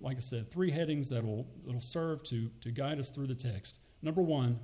like 0.00 0.16
I 0.16 0.20
said, 0.20 0.48
three 0.48 0.70
headings 0.70 1.10
that 1.10 1.24
will 1.24 1.48
that'll 1.64 1.80
serve 1.80 2.22
to, 2.24 2.50
to 2.60 2.70
guide 2.70 3.00
us 3.00 3.10
through 3.10 3.26
the 3.26 3.34
text. 3.34 3.80
Number 4.00 4.22
one, 4.22 4.60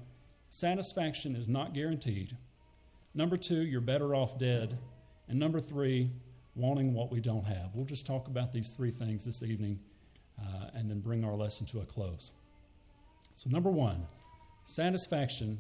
satisfaction 0.49 1.35
is 1.35 1.49
not 1.49 1.75
guaranteed. 1.75 2.37
Number 3.15 3.37
two, 3.37 3.63
you're 3.63 3.81
better 3.81 4.15
off 4.15 4.39
dead. 4.39 4.79
And 5.29 5.39
number 5.39 5.61
three, 5.61 6.11
wanting 6.55 6.95
what 6.95 7.11
we 7.11 7.21
don't 7.21 7.47
have. 7.47 7.75
We'll 7.75 7.87
just 7.87 8.07
talk 8.07 8.29
about 8.29 8.53
these 8.53 8.75
three 8.75 8.91
things 8.91 9.25
this 9.25 9.43
evening 9.43 9.79
uh, 10.41 10.71
and 10.75 10.91
then 10.91 11.01
bring 11.01 11.25
our 11.25 11.35
lesson 11.35 11.67
to 11.69 11.81
a 11.81 11.85
close. 11.85 12.33
So, 13.35 13.49
number 13.51 13.71
one, 13.71 14.07
satisfaction 14.65 15.59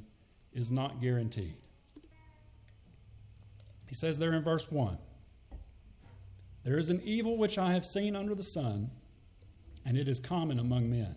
is 0.52 0.70
not 0.70 1.00
guaranteed. 1.00 1.54
He 3.86 3.94
says 3.94 4.18
there 4.18 4.32
in 4.32 4.42
verse 4.42 4.70
1 4.70 4.96
There 6.64 6.78
is 6.78 6.90
an 6.90 7.00
evil 7.04 7.36
which 7.36 7.58
I 7.58 7.72
have 7.72 7.84
seen 7.84 8.16
under 8.16 8.34
the 8.34 8.42
sun, 8.42 8.90
and 9.84 9.96
it 9.96 10.08
is 10.08 10.20
common 10.20 10.58
among 10.58 10.90
men. 10.90 11.16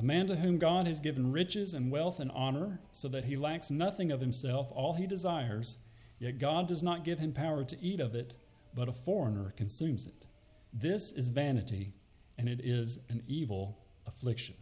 A 0.00 0.02
man 0.02 0.26
to 0.28 0.36
whom 0.36 0.56
God 0.56 0.86
has 0.86 0.98
given 0.98 1.30
riches 1.30 1.74
and 1.74 1.90
wealth 1.90 2.20
and 2.20 2.30
honor, 2.30 2.80
so 2.90 3.06
that 3.08 3.26
he 3.26 3.36
lacks 3.36 3.70
nothing 3.70 4.10
of 4.10 4.22
himself, 4.22 4.68
all 4.72 4.94
he 4.94 5.06
desires, 5.06 5.76
yet 6.18 6.38
God 6.38 6.66
does 6.66 6.82
not 6.82 7.04
give 7.04 7.18
him 7.18 7.34
power 7.34 7.64
to 7.64 7.76
eat 7.82 8.00
of 8.00 8.14
it, 8.14 8.32
but 8.74 8.88
a 8.88 8.94
foreigner 8.94 9.52
consumes 9.58 10.06
it. 10.06 10.24
This 10.72 11.12
is 11.12 11.28
vanity, 11.28 11.92
and 12.38 12.48
it 12.48 12.62
is 12.64 13.04
an 13.10 13.22
evil 13.28 13.76
affliction. 14.06 14.54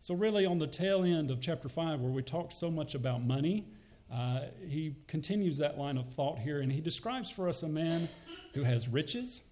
So, 0.00 0.16
really, 0.16 0.44
on 0.44 0.58
the 0.58 0.66
tail 0.66 1.04
end 1.04 1.30
of 1.30 1.40
chapter 1.40 1.68
5, 1.68 2.00
where 2.00 2.10
we 2.10 2.24
talked 2.24 2.52
so 2.52 2.68
much 2.68 2.96
about 2.96 3.22
money, 3.22 3.68
uh, 4.12 4.46
he 4.66 4.96
continues 5.06 5.58
that 5.58 5.78
line 5.78 5.96
of 5.96 6.12
thought 6.14 6.40
here, 6.40 6.60
and 6.60 6.72
he 6.72 6.80
describes 6.80 7.30
for 7.30 7.48
us 7.48 7.62
a 7.62 7.68
man 7.68 8.08
who 8.54 8.64
has 8.64 8.88
riches. 8.88 9.42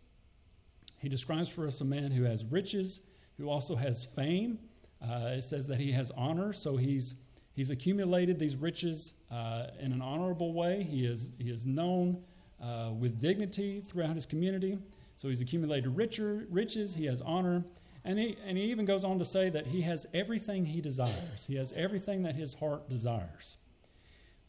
He 0.98 1.08
describes 1.08 1.48
for 1.48 1.64
us 1.64 1.80
a 1.80 1.84
man 1.84 2.10
who 2.10 2.24
has 2.24 2.44
riches, 2.44 3.04
who 3.38 3.48
also 3.48 3.76
has 3.76 4.04
fame. 4.04 4.58
Uh, 5.02 5.34
it 5.36 5.42
says 5.42 5.66
that 5.68 5.78
he 5.78 5.92
has 5.92 6.10
honor, 6.12 6.52
so 6.52 6.76
he's, 6.76 7.14
he's 7.54 7.70
accumulated 7.70 8.38
these 8.38 8.56
riches 8.56 9.14
uh, 9.30 9.66
in 9.80 9.92
an 9.92 10.02
honorable 10.02 10.52
way. 10.52 10.82
He 10.82 11.06
is, 11.06 11.30
he 11.38 11.50
is 11.50 11.64
known 11.64 12.22
uh, 12.62 12.90
with 12.98 13.20
dignity 13.20 13.80
throughout 13.80 14.14
his 14.14 14.26
community. 14.26 14.78
So 15.14 15.28
he's 15.28 15.40
accumulated 15.40 15.96
richer, 15.96 16.46
riches, 16.50 16.94
he 16.94 17.06
has 17.06 17.20
honor, 17.20 17.64
and 18.04 18.18
he, 18.18 18.36
and 18.44 18.56
he 18.56 18.64
even 18.64 18.84
goes 18.84 19.04
on 19.04 19.18
to 19.18 19.24
say 19.24 19.50
that 19.50 19.66
he 19.66 19.82
has 19.82 20.06
everything 20.14 20.64
he 20.66 20.80
desires. 20.80 21.46
He 21.46 21.56
has 21.56 21.72
everything 21.72 22.22
that 22.22 22.34
his 22.34 22.54
heart 22.54 22.88
desires. 22.88 23.56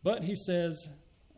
But 0.03 0.23
he 0.23 0.35
says 0.35 0.95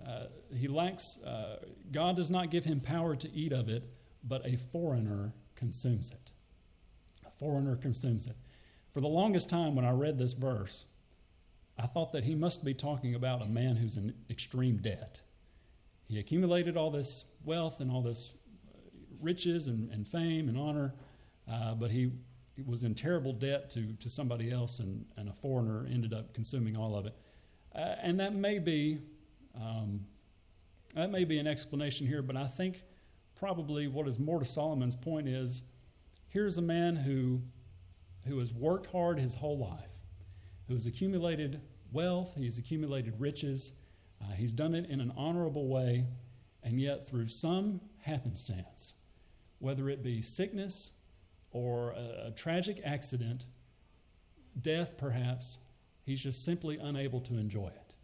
uh, 0.08 0.26
he 0.56 0.68
lacks, 0.68 1.22
uh, 1.24 1.58
God 1.92 2.16
does 2.16 2.30
not 2.30 2.52
give 2.52 2.66
him 2.66 2.80
power 2.80 3.16
to 3.16 3.32
eat 3.34 3.54
of 3.54 3.70
it, 3.70 3.84
but 4.24 4.46
a 4.46 4.58
foreigner 4.58 5.34
consumes 5.56 6.12
it. 6.12 6.31
Foreigner 7.42 7.76
consumes 7.76 8.28
it. 8.28 8.36
For 8.92 9.02
the 9.02 9.08
longest 9.08 9.50
time, 9.50 9.76
when 9.76 9.84
I 9.84 9.92
read 9.92 10.20
this 10.20 10.34
verse, 10.34 10.86
I 11.76 11.88
thought 11.88 12.12
that 12.12 12.24
he 12.24 12.36
must 12.36 12.64
be 12.64 12.76
talking 12.76 13.16
about 13.16 13.42
a 13.42 13.48
man 13.48 13.78
who's 13.78 13.98
in 13.98 14.14
extreme 14.30 14.78
debt. 14.78 15.22
He 16.08 16.20
accumulated 16.20 16.78
all 16.78 16.92
this 16.92 17.26
wealth 17.44 17.80
and 17.80 17.90
all 17.90 18.04
this 18.04 18.32
riches 19.20 19.68
and, 19.68 19.92
and 19.92 20.08
fame 20.08 20.50
and 20.50 20.58
honor, 20.58 20.94
uh, 21.52 21.74
but 21.74 21.90
he, 21.90 22.12
he, 22.56 22.62
was 22.62 22.84
in 22.84 22.94
terrible 22.94 23.34
debt 23.34 23.72
to, 23.72 23.94
to 23.94 24.08
somebody 24.08 24.52
else, 24.52 24.80
and, 24.80 25.04
and 25.18 25.28
a 25.28 25.34
foreigner 25.34 25.88
ended 25.92 26.14
up 26.14 26.36
consuming 26.36 26.78
all 26.78 26.96
of 26.96 27.08
it. 27.08 27.16
Uh, 27.74 27.96
and 28.04 28.20
that 28.20 28.36
may 28.36 28.60
be 28.60 29.00
um, 29.60 30.06
that 30.94 31.10
may 31.10 31.24
be 31.24 31.40
an 31.40 31.48
explanation 31.48 32.06
here, 32.06 32.22
but 32.22 32.38
I 32.38 32.46
think 32.46 32.84
probably 33.36 33.88
what 33.88 34.08
is 34.08 34.20
more 34.20 34.40
to 34.40 34.46
Solomon's 34.46 34.96
point 34.96 35.28
is 35.28 35.64
here's 36.32 36.58
a 36.58 36.62
man 36.62 36.96
who 36.96 37.42
who 38.28 38.38
has 38.40 38.54
worked 38.54 38.88
hard 38.92 39.20
his 39.20 39.36
whole 39.36 39.58
life, 39.58 39.92
who 40.68 40.76
has 40.76 40.86
accumulated 40.86 41.62
wealth, 41.92 42.36
he's 42.38 42.58
accumulated 42.58 43.20
riches, 43.20 43.74
uh, 44.22 44.34
he's 44.34 44.54
done 44.54 44.76
it 44.76 44.88
in 44.90 45.02
an 45.02 45.12
honorable 45.18 45.68
way, 45.68 46.06
and 46.64 46.80
yet 46.80 47.08
through 47.08 47.28
some 47.28 47.82
happenstance, 48.02 48.94
whether 49.58 49.90
it 49.90 50.04
be 50.04 50.22
sickness 50.22 50.92
or 51.52 51.92
a, 51.92 52.28
a 52.28 52.32
tragic 52.32 52.80
accident, 52.86 53.46
death 54.60 54.98
perhaps, 54.98 55.58
he's 56.04 56.22
just 56.22 56.46
simply 56.46 56.78
unable 56.78 57.20
to 57.22 57.38
enjoy 57.38 57.68
it. 57.68 57.96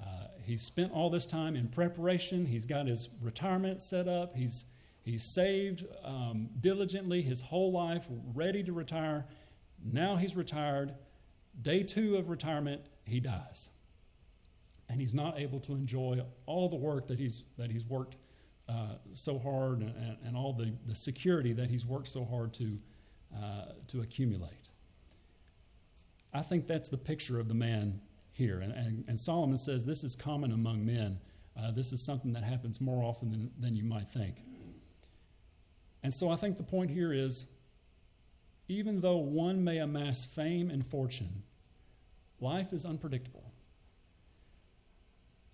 Uh, 0.00 0.28
he's 0.42 0.62
spent 0.62 0.92
all 0.92 1.10
this 1.10 1.26
time 1.26 1.56
in 1.56 1.68
preparation. 1.68 2.46
He's 2.46 2.64
got 2.64 2.86
his 2.86 3.10
retirement 3.20 3.82
set 3.82 4.08
up. 4.08 4.36
He's, 4.36 4.64
he's 5.08 5.24
saved 5.24 5.84
um, 6.04 6.48
diligently 6.60 7.22
his 7.22 7.42
whole 7.42 7.72
life, 7.72 8.06
ready 8.34 8.62
to 8.62 8.72
retire. 8.72 9.26
Now 9.82 10.16
he's 10.16 10.36
retired. 10.36 10.94
Day 11.60 11.82
two 11.82 12.16
of 12.16 12.28
retirement, 12.28 12.82
he 13.04 13.20
dies 13.20 13.70
and 14.88 15.00
he's 15.00 15.14
not 15.14 15.38
able 15.38 15.60
to 15.60 15.72
enjoy 15.72 16.20
all 16.46 16.68
the 16.68 16.76
work 16.76 17.08
that 17.08 17.18
he's, 17.18 17.42
that 17.58 17.70
he's 17.70 17.84
worked 17.84 18.16
uh, 18.68 18.94
so 19.12 19.38
hard 19.38 19.80
and, 19.80 20.16
and, 20.24 20.36
all 20.36 20.52
the, 20.52 20.72
the 20.86 20.94
security 20.94 21.52
that 21.52 21.70
he's 21.70 21.86
worked 21.86 22.08
so 22.08 22.24
hard 22.24 22.52
to, 22.52 22.78
uh, 23.34 23.72
to 23.86 24.00
accumulate. 24.00 24.68
I 26.32 26.42
think 26.42 26.66
that's 26.66 26.88
the 26.88 26.98
picture 26.98 27.40
of 27.40 27.48
the 27.48 27.54
man 27.54 28.00
here. 28.32 28.60
And, 28.60 28.72
and, 28.72 29.04
and 29.08 29.18
Solomon 29.18 29.58
says 29.58 29.86
this 29.86 30.04
is 30.04 30.14
common 30.14 30.52
among 30.52 30.84
men. 30.84 31.18
Uh, 31.58 31.70
this 31.70 31.92
is 31.92 32.02
something 32.02 32.32
that 32.34 32.44
happens 32.44 32.80
more 32.80 33.02
often 33.02 33.30
than, 33.30 33.50
than 33.58 33.74
you 33.74 33.84
might 33.84 34.08
think. 34.08 34.42
And 36.08 36.14
so 36.14 36.30
I 36.30 36.36
think 36.36 36.56
the 36.56 36.62
point 36.62 36.90
here 36.90 37.12
is 37.12 37.50
even 38.66 39.02
though 39.02 39.18
one 39.18 39.62
may 39.62 39.76
amass 39.76 40.24
fame 40.24 40.70
and 40.70 40.82
fortune, 40.82 41.42
life 42.40 42.72
is 42.72 42.86
unpredictable. 42.86 43.52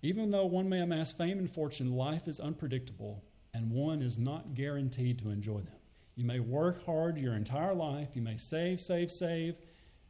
Even 0.01 0.31
though 0.31 0.45
one 0.45 0.69
may 0.69 0.79
amass 0.79 1.11
fame 1.11 1.39
and 1.39 1.51
fortune, 1.51 1.91
life 1.97 2.25
is 2.29 2.39
unpredictable 2.39 3.21
and 3.53 3.69
one 3.69 4.01
is 4.01 4.17
not 4.17 4.53
guaranteed 4.53 5.19
to 5.19 5.29
enjoy 5.29 5.59
them. 5.59 5.75
You 6.15 6.23
may 6.23 6.39
work 6.39 6.85
hard 6.85 7.19
your 7.19 7.33
entire 7.33 7.73
life, 7.73 8.11
you 8.15 8.21
may 8.21 8.37
save, 8.37 8.79
save, 8.79 9.11
save, 9.11 9.55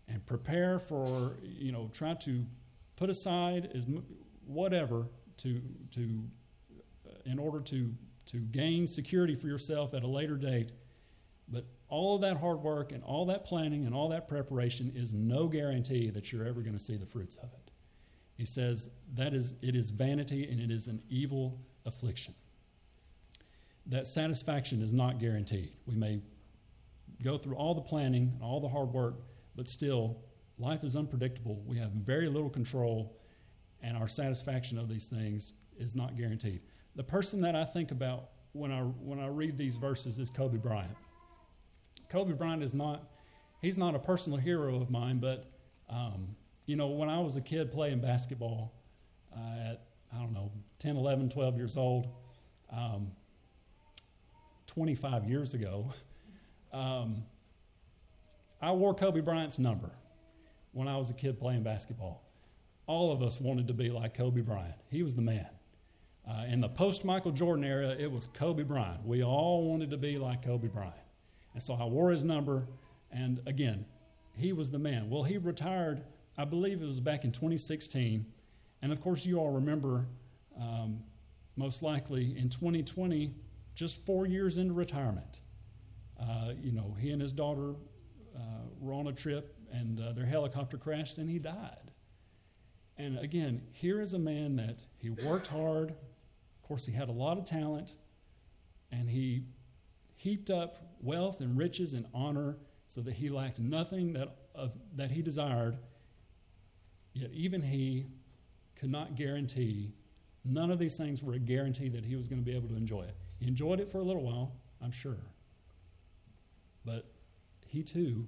and 0.07 0.23
prepare 0.27 0.77
for, 0.77 1.37
you 1.41 1.71
know, 1.71 1.89
try 1.91 2.13
to 2.13 2.45
put 2.97 3.09
aside 3.09 3.71
as 3.73 3.87
whatever 4.45 5.07
to, 5.37 5.59
to 5.89 6.23
uh, 7.09 7.13
in 7.25 7.39
order 7.39 7.61
to, 7.61 7.95
to 8.27 8.37
gain 8.37 8.87
security 8.87 9.35
for 9.35 9.47
yourself 9.47 9.93
at 9.93 10.03
a 10.03 10.07
later 10.07 10.35
date. 10.35 10.71
But 11.47 11.65
all 11.89 12.15
of 12.15 12.21
that 12.21 12.37
hard 12.37 12.61
work 12.61 12.91
and 12.91 13.03
all 13.03 13.25
that 13.27 13.45
planning 13.45 13.85
and 13.85 13.93
all 13.93 14.09
that 14.09 14.27
preparation 14.27 14.91
is 14.95 15.13
no 15.13 15.47
guarantee 15.47 16.09
that 16.09 16.31
you're 16.31 16.45
ever 16.45 16.61
going 16.61 16.73
to 16.73 16.83
see 16.83 16.97
the 16.97 17.05
fruits 17.05 17.37
of 17.37 17.53
it. 17.53 17.71
He 18.35 18.45
says 18.45 18.89
that 19.13 19.33
is 19.33 19.55
it 19.61 19.75
is 19.75 19.91
vanity 19.91 20.49
and 20.49 20.59
it 20.59 20.71
is 20.71 20.87
an 20.87 21.01
evil 21.09 21.59
affliction. 21.85 22.33
That 23.85 24.07
satisfaction 24.07 24.81
is 24.81 24.93
not 24.93 25.19
guaranteed. 25.19 25.71
We 25.85 25.95
may 25.95 26.21
go 27.23 27.37
through 27.37 27.55
all 27.55 27.75
the 27.75 27.81
planning 27.81 28.31
and 28.33 28.43
all 28.43 28.59
the 28.59 28.67
hard 28.67 28.91
work, 28.91 29.15
but 29.55 29.69
still 29.69 30.17
life 30.57 30.83
is 30.83 30.95
unpredictable. 30.95 31.61
We 31.65 31.77
have 31.77 31.91
very 31.91 32.27
little 32.27 32.49
control 32.49 33.15
and 33.81 33.95
our 33.95 34.07
satisfaction 34.07 34.79
of 34.79 34.89
these 34.89 35.07
things 35.07 35.53
is 35.77 35.95
not 35.95 36.17
guaranteed. 36.17 36.61
The 36.95 37.03
person 37.03 37.41
that 37.41 37.55
I 37.55 37.65
think 37.65 37.91
about 37.91 38.29
when 38.53 38.71
I 38.71 38.79
when 38.79 39.19
I 39.19 39.27
read 39.27 39.57
these 39.57 39.77
verses 39.77 40.19
is 40.19 40.29
Kobe 40.29 40.57
Bryant. 40.57 40.95
Kobe 42.09 42.33
Bryant 42.33 42.63
is 42.63 42.73
not 42.73 43.09
he's 43.61 43.77
not 43.77 43.95
a 43.95 43.99
personal 43.99 44.39
hero 44.39 44.81
of 44.81 44.89
mine, 44.89 45.19
but 45.19 45.51
um, 45.89 46.35
you 46.65 46.75
know, 46.75 46.87
when 46.87 47.09
I 47.09 47.19
was 47.19 47.37
a 47.37 47.41
kid 47.41 47.71
playing 47.71 47.99
basketball 47.99 48.73
uh, 49.35 49.69
at, 49.71 49.81
I 50.13 50.19
don't 50.19 50.33
know, 50.33 50.51
10, 50.79 50.97
11, 50.97 51.29
12 51.29 51.57
years 51.57 51.77
old, 51.77 52.07
um, 52.71 53.11
25 54.67 55.25
years 55.25 55.53
ago, 55.53 55.91
um, 56.73 57.23
I 58.61 58.71
wore 58.71 58.93
Kobe 58.95 59.21
Bryant's 59.21 59.59
number 59.59 59.91
when 60.71 60.87
I 60.87 60.97
was 60.97 61.09
a 61.09 61.13
kid 61.13 61.39
playing 61.39 61.63
basketball. 61.63 62.23
All 62.87 63.11
of 63.11 63.21
us 63.21 63.39
wanted 63.39 63.67
to 63.67 63.73
be 63.73 63.89
like 63.89 64.15
Kobe 64.15 64.41
Bryant. 64.41 64.75
He 64.89 65.03
was 65.03 65.15
the 65.15 65.21
man. 65.21 65.47
Uh, 66.27 66.45
in 66.49 66.59
the 66.59 66.69
post 66.69 67.05
Michael 67.05 67.31
Jordan 67.31 67.63
era, 67.63 67.95
it 67.97 68.11
was 68.11 68.27
Kobe 68.27 68.63
Bryant. 68.63 69.05
We 69.05 69.23
all 69.23 69.69
wanted 69.69 69.91
to 69.91 69.97
be 69.97 70.17
like 70.17 70.43
Kobe 70.43 70.67
Bryant. 70.67 70.95
And 71.53 71.61
so 71.61 71.75
I 71.75 71.85
wore 71.85 72.11
his 72.11 72.23
number. 72.23 72.67
And 73.11 73.41
again, 73.45 73.85
he 74.35 74.51
was 74.51 74.71
the 74.71 74.79
man. 74.79 75.09
Well, 75.09 75.23
he 75.23 75.37
retired, 75.37 76.01
I 76.37 76.45
believe 76.45 76.81
it 76.81 76.85
was 76.85 76.99
back 76.99 77.23
in 77.23 77.31
2016. 77.31 78.25
And 78.81 78.91
of 78.91 79.01
course, 79.01 79.25
you 79.25 79.37
all 79.37 79.51
remember, 79.51 80.07
um, 80.59 81.03
most 81.55 81.83
likely 81.83 82.37
in 82.37 82.49
2020, 82.49 83.33
just 83.75 84.05
four 84.05 84.25
years 84.25 84.57
into 84.57 84.73
retirement. 84.73 85.39
Uh, 86.19 86.53
you 86.61 86.71
know, 86.71 86.95
he 86.99 87.11
and 87.11 87.21
his 87.21 87.33
daughter 87.33 87.75
uh, 88.35 88.39
were 88.79 88.93
on 88.93 89.07
a 89.07 89.13
trip 89.13 89.55
and 89.71 89.99
uh, 89.99 90.13
their 90.13 90.25
helicopter 90.25 90.77
crashed 90.77 91.17
and 91.17 91.29
he 91.29 91.37
died. 91.37 91.91
And 92.97 93.19
again, 93.19 93.61
here 93.73 94.01
is 94.01 94.13
a 94.13 94.19
man 94.19 94.55
that 94.55 94.77
he 94.97 95.09
worked 95.09 95.47
hard. 95.47 95.93
Of 96.65 96.69
course, 96.69 96.87
he 96.87 96.93
had 96.93 97.09
a 97.09 97.11
lot 97.11 97.37
of 97.37 97.45
talent 97.45 97.93
and 98.91 99.07
he 99.07 99.43
heaped 100.15 100.49
up 100.49 100.95
wealth 100.99 101.39
and 101.39 101.55
riches 101.55 101.93
and 101.93 102.07
honor 102.11 102.57
so 102.87 103.01
that 103.01 103.13
he 103.13 103.29
lacked 103.29 103.59
nothing 103.59 104.13
that, 104.13 104.35
uh, 104.55 104.69
that 104.95 105.11
he 105.11 105.21
desired. 105.21 105.77
Yet, 107.13 107.29
even 107.33 107.61
he 107.61 108.07
could 108.75 108.89
not 108.89 109.13
guarantee, 109.13 109.93
none 110.43 110.71
of 110.71 110.79
these 110.79 110.97
things 110.97 111.21
were 111.21 111.35
a 111.35 111.39
guarantee 111.39 111.87
that 111.89 112.03
he 112.03 112.15
was 112.15 112.27
going 112.27 112.43
to 112.43 112.43
be 112.43 112.57
able 112.57 112.69
to 112.69 112.75
enjoy 112.75 113.03
it. 113.03 113.15
He 113.39 113.47
enjoyed 113.47 113.79
it 113.79 113.87
for 113.91 113.99
a 113.99 114.03
little 114.03 114.23
while, 114.23 114.55
I'm 114.81 114.91
sure. 114.91 115.19
But 116.83 117.05
he 117.67 117.83
too 117.83 118.25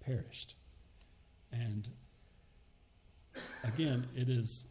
perished. 0.00 0.56
And 1.52 1.88
again, 3.62 4.08
it 4.16 4.28
is, 4.28 4.66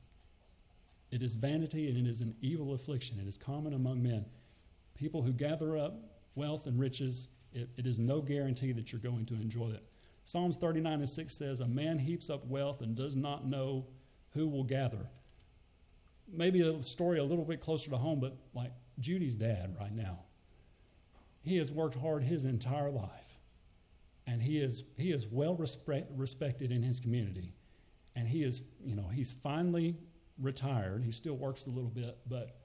it 1.12 1.22
is 1.22 1.34
vanity 1.34 1.90
and 1.90 1.98
it 1.98 2.10
is 2.10 2.22
an 2.22 2.36
evil 2.42 2.74
affliction. 2.74 3.20
It 3.20 3.28
is 3.28 3.38
common 3.38 3.74
among 3.74 4.02
men. 4.02 4.26
People 4.96 5.22
who 5.22 5.32
gather 5.32 5.78
up 5.78 5.96
wealth 6.36 6.66
and 6.68 6.80
riches, 6.80 7.30
it, 7.54 7.70
it 7.78 7.86
is 7.86 8.00
no 8.00 8.22
guarantee 8.22 8.72
that 8.72 8.92
you're 8.92 9.02
going 9.02 9.26
to 9.28 9.36
enjoy 9.36 9.68
it. 9.68 9.84
Psalms 10.26 10.58
39 10.58 10.94
and 10.94 11.10
6 11.10 11.34
says, 11.34 11.60
A 11.60 11.68
man 11.68 12.00
heaps 12.00 12.30
up 12.30 12.46
wealth 12.48 12.82
and 12.82 12.96
does 12.96 13.16
not 13.16 13.46
know 13.46 13.86
who 14.34 14.48
will 14.48 14.64
gather. 14.64 15.08
Maybe 16.32 16.62
a 16.62 16.82
story 16.82 17.20
a 17.20 17.24
little 17.24 17.46
bit 17.46 17.62
closer 17.62 17.92
to 17.92 17.98
home, 17.98 18.20
but 18.20 18.36
like 18.54 18.72
Judy's 19.00 19.36
dad 19.36 19.76
right 19.80 19.94
now. 19.94 20.20
He 21.44 21.58
has 21.58 21.72
worked 21.72 21.96
hard 21.96 22.24
his 22.24 22.44
entire 22.44 22.90
life, 22.90 23.40
and 24.26 24.42
he 24.42 24.58
is, 24.58 24.84
he 24.98 25.12
is 25.12 25.28
well 25.28 25.56
respect, 25.56 26.12
respected 26.16 26.72
in 26.72 26.82
his 26.82 27.00
community. 27.00 27.54
And 28.16 28.28
he 28.28 28.44
is, 28.44 28.64
you 28.84 28.96
know, 28.96 29.10
he's 29.14 29.32
finally 29.32 29.96
retired. 30.40 31.04
He 31.04 31.12
still 31.12 31.36
works 31.36 31.66
a 31.66 31.70
little 31.70 31.90
bit, 31.90 32.18
but 32.28 32.56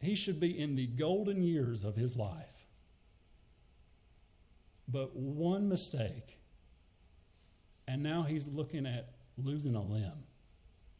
he 0.00 0.14
should 0.14 0.40
be 0.40 0.58
in 0.58 0.76
the 0.76 0.86
golden 0.86 1.42
years 1.42 1.84
of 1.84 1.96
his 1.96 2.16
life. 2.16 2.66
But 4.88 5.14
one 5.14 5.68
mistake, 5.68 6.38
and 7.86 8.02
now 8.02 8.22
he's 8.22 8.52
looking 8.52 8.86
at 8.86 9.10
losing 9.36 9.74
a 9.74 9.82
limb, 9.82 10.24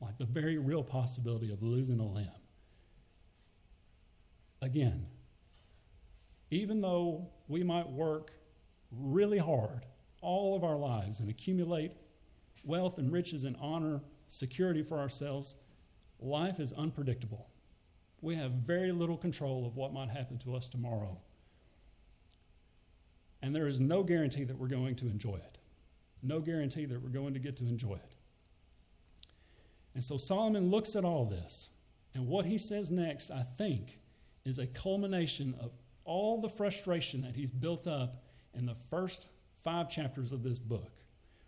like 0.01 0.19
the 0.19 0.25
very 0.25 0.59
real 0.59 0.83
possibility 0.83 1.53
of 1.53 1.63
losing 1.63 1.99
a 1.99 2.07
limb. 2.07 2.29
Again, 4.63 5.07
even 6.51 6.81
though 6.81 7.29
we 7.49 7.63
might 7.63 7.89
work 7.89 8.33
really 8.91 9.39
hard 9.39 9.87
all 10.21 10.57
of 10.57 10.65
our 10.65 10.77
lives 10.77 11.21
and 11.21 11.31
accumulate 11.31 11.93
wealth 12.65 12.99
and 12.99 13.11
riches 13.11 13.45
and 13.45 13.57
honor, 13.61 14.03
security 14.31 14.83
for 14.83 14.99
ourselves, 14.99 15.57
life 16.21 16.61
is 16.61 16.73
unpredictable. 16.73 17.49
We 18.23 18.37
have 18.37 18.53
very 18.53 18.93
little 18.93 19.17
control 19.17 19.67
of 19.67 19.77
what 19.77 19.93
might 19.93 20.11
happen 20.11 20.39
to 20.39 20.55
us 20.55 20.69
tomorrow. 20.69 21.19
And 23.43 23.57
there 23.57 23.67
is 23.67 23.81
no 23.81 24.03
guarantee 24.03 24.45
that 24.45 24.59
we're 24.59 24.69
going 24.69 24.95
to 24.97 25.07
enjoy 25.07 25.37
it. 25.37 25.59
No 26.23 26.41
guarantee 26.41 26.85
that 26.85 27.03
we're 27.03 27.09
going 27.09 27.35
to 27.35 27.41
get 27.41 27.57
to 27.57 27.65
enjoy 27.65 27.95
it. 27.95 28.13
And 29.95 30.05
so 30.05 30.17
Solomon 30.17 30.71
looks 30.71 30.95
at 30.95 31.05
all 31.05 31.25
this, 31.25 31.71
and 32.15 32.29
what 32.29 32.45
he 32.45 32.59
says 32.59 32.93
next, 32.93 33.31
I 33.31 33.43
think, 33.43 33.99
is 34.45 34.59
a 34.59 34.67
culmination 34.67 35.55
of 35.61 35.73
all 36.05 36.41
the 36.41 36.49
frustration 36.49 37.23
that 37.23 37.35
he's 37.35 37.51
built 37.51 37.87
up 37.87 38.23
in 38.55 38.67
the 38.67 38.77
first 38.91 39.29
five 39.65 39.89
chapters 39.89 40.33
of 40.33 40.43
this 40.43 40.59
book. 40.59 40.93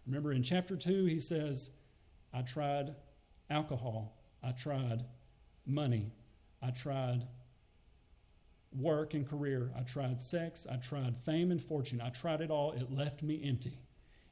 Remember, 0.07 0.33
in 0.33 0.43
chapter 0.43 0.77
two, 0.77 1.05
he 1.05 1.21
says, 1.21 1.71
I 2.33 2.43
tried 2.43 2.95
alcohol, 3.51 4.17
I 4.43 4.53
tried 4.53 5.05
money, 5.67 6.13
I 6.63 6.71
tried 6.71 7.27
work 8.75 9.15
and 9.15 9.29
career, 9.29 9.71
I 9.77 9.83
tried 9.83 10.21
sex, 10.21 10.67
I 10.71 10.77
tried 10.77 11.17
fame 11.17 11.51
and 11.51 11.63
fortune, 11.63 12.01
I 12.01 12.11
tried 12.11 12.41
it 12.41 12.51
all. 12.51 12.73
It 12.73 12.91
left 12.91 13.23
me 13.23 13.43
empty. 13.45 13.79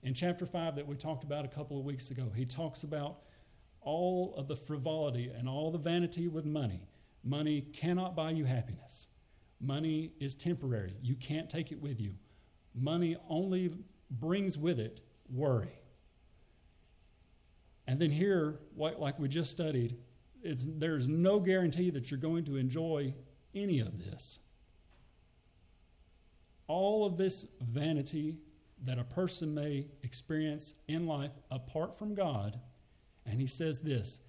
In 0.03 0.15
chapter 0.15 0.47
5 0.47 0.77
that 0.77 0.87
we 0.87 0.97
talked 0.97 1.25
about 1.25 1.45
a 1.45 1.49
couple 1.49 1.79
of 1.79 1.85
weeks 1.85 2.11
ago, 2.11 2.33
he 2.35 2.47
talks 2.47 2.83
about 2.83 3.19
all 3.83 4.35
of 4.37 4.49
the 4.49 4.57
frivolity 4.57 5.31
and 5.37 5.49
all 5.49 5.71
the 5.71 5.79
vanity 5.79 6.29
with 6.29 6.45
money. 6.45 6.89
Money 7.23 7.61
cannot 7.61 8.17
buy 8.17 8.31
you 8.31 8.45
happiness. 8.45 9.09
Money 9.61 10.13
is 10.21 10.35
temporary. 10.35 10.95
You 11.03 11.15
can't 11.17 11.51
take 11.51 11.71
it 11.71 11.81
with 11.81 12.01
you. 12.01 12.15
Money 12.75 13.17
only 13.29 13.75
brings 14.11 14.57
with 14.57 14.79
it 14.79 15.03
worry. 15.31 15.80
And 17.91 17.99
then 17.99 18.13
here, 18.13 18.61
like 18.77 19.19
we 19.19 19.27
just 19.27 19.51
studied, 19.51 19.97
there's 20.45 21.09
no 21.09 21.41
guarantee 21.41 21.91
that 21.91 22.09
you're 22.09 22.21
going 22.21 22.45
to 22.45 22.55
enjoy 22.57 23.13
any 23.53 23.81
of 23.81 23.99
this. 23.99 24.39
All 26.69 27.05
of 27.05 27.17
this 27.17 27.49
vanity 27.61 28.37
that 28.85 29.01
a 29.01 29.03
person 29.03 29.57
may 29.57 29.89
experience 30.05 30.75
in 30.87 31.09
life 31.09 31.33
apart 31.51 31.99
from 31.99 32.15
God, 32.15 32.61
and 33.27 33.41
he 33.41 33.49
says 33.49 33.81
this 33.81 34.21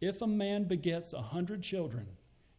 if 0.00 0.22
a 0.22 0.26
man 0.26 0.64
begets 0.64 1.12
a 1.12 1.20
hundred 1.20 1.62
children 1.62 2.06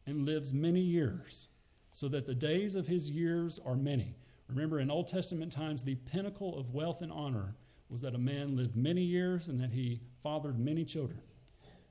and 0.06 0.28
lives 0.28 0.54
many 0.54 0.82
years, 0.82 1.48
so 1.90 2.08
that 2.10 2.28
the 2.28 2.36
days 2.36 2.76
of 2.76 2.86
his 2.86 3.10
years 3.10 3.60
are 3.66 3.76
many. 3.76 4.16
Remember, 4.48 4.80
in 4.80 4.92
Old 4.92 5.08
Testament 5.08 5.52
times, 5.52 5.84
the 5.84 5.96
pinnacle 5.96 6.56
of 6.56 6.72
wealth 6.72 7.02
and 7.02 7.12
honor 7.12 7.56
was 7.92 8.02
that 8.02 8.16
a 8.16 8.20
man 8.20 8.56
lived 8.56 8.76
many 8.76 9.02
years 9.02 9.50
and 9.50 9.60
that 9.60 9.74
he 9.74 10.00
fathered 10.24 10.58
many 10.58 10.86
children. 10.86 11.20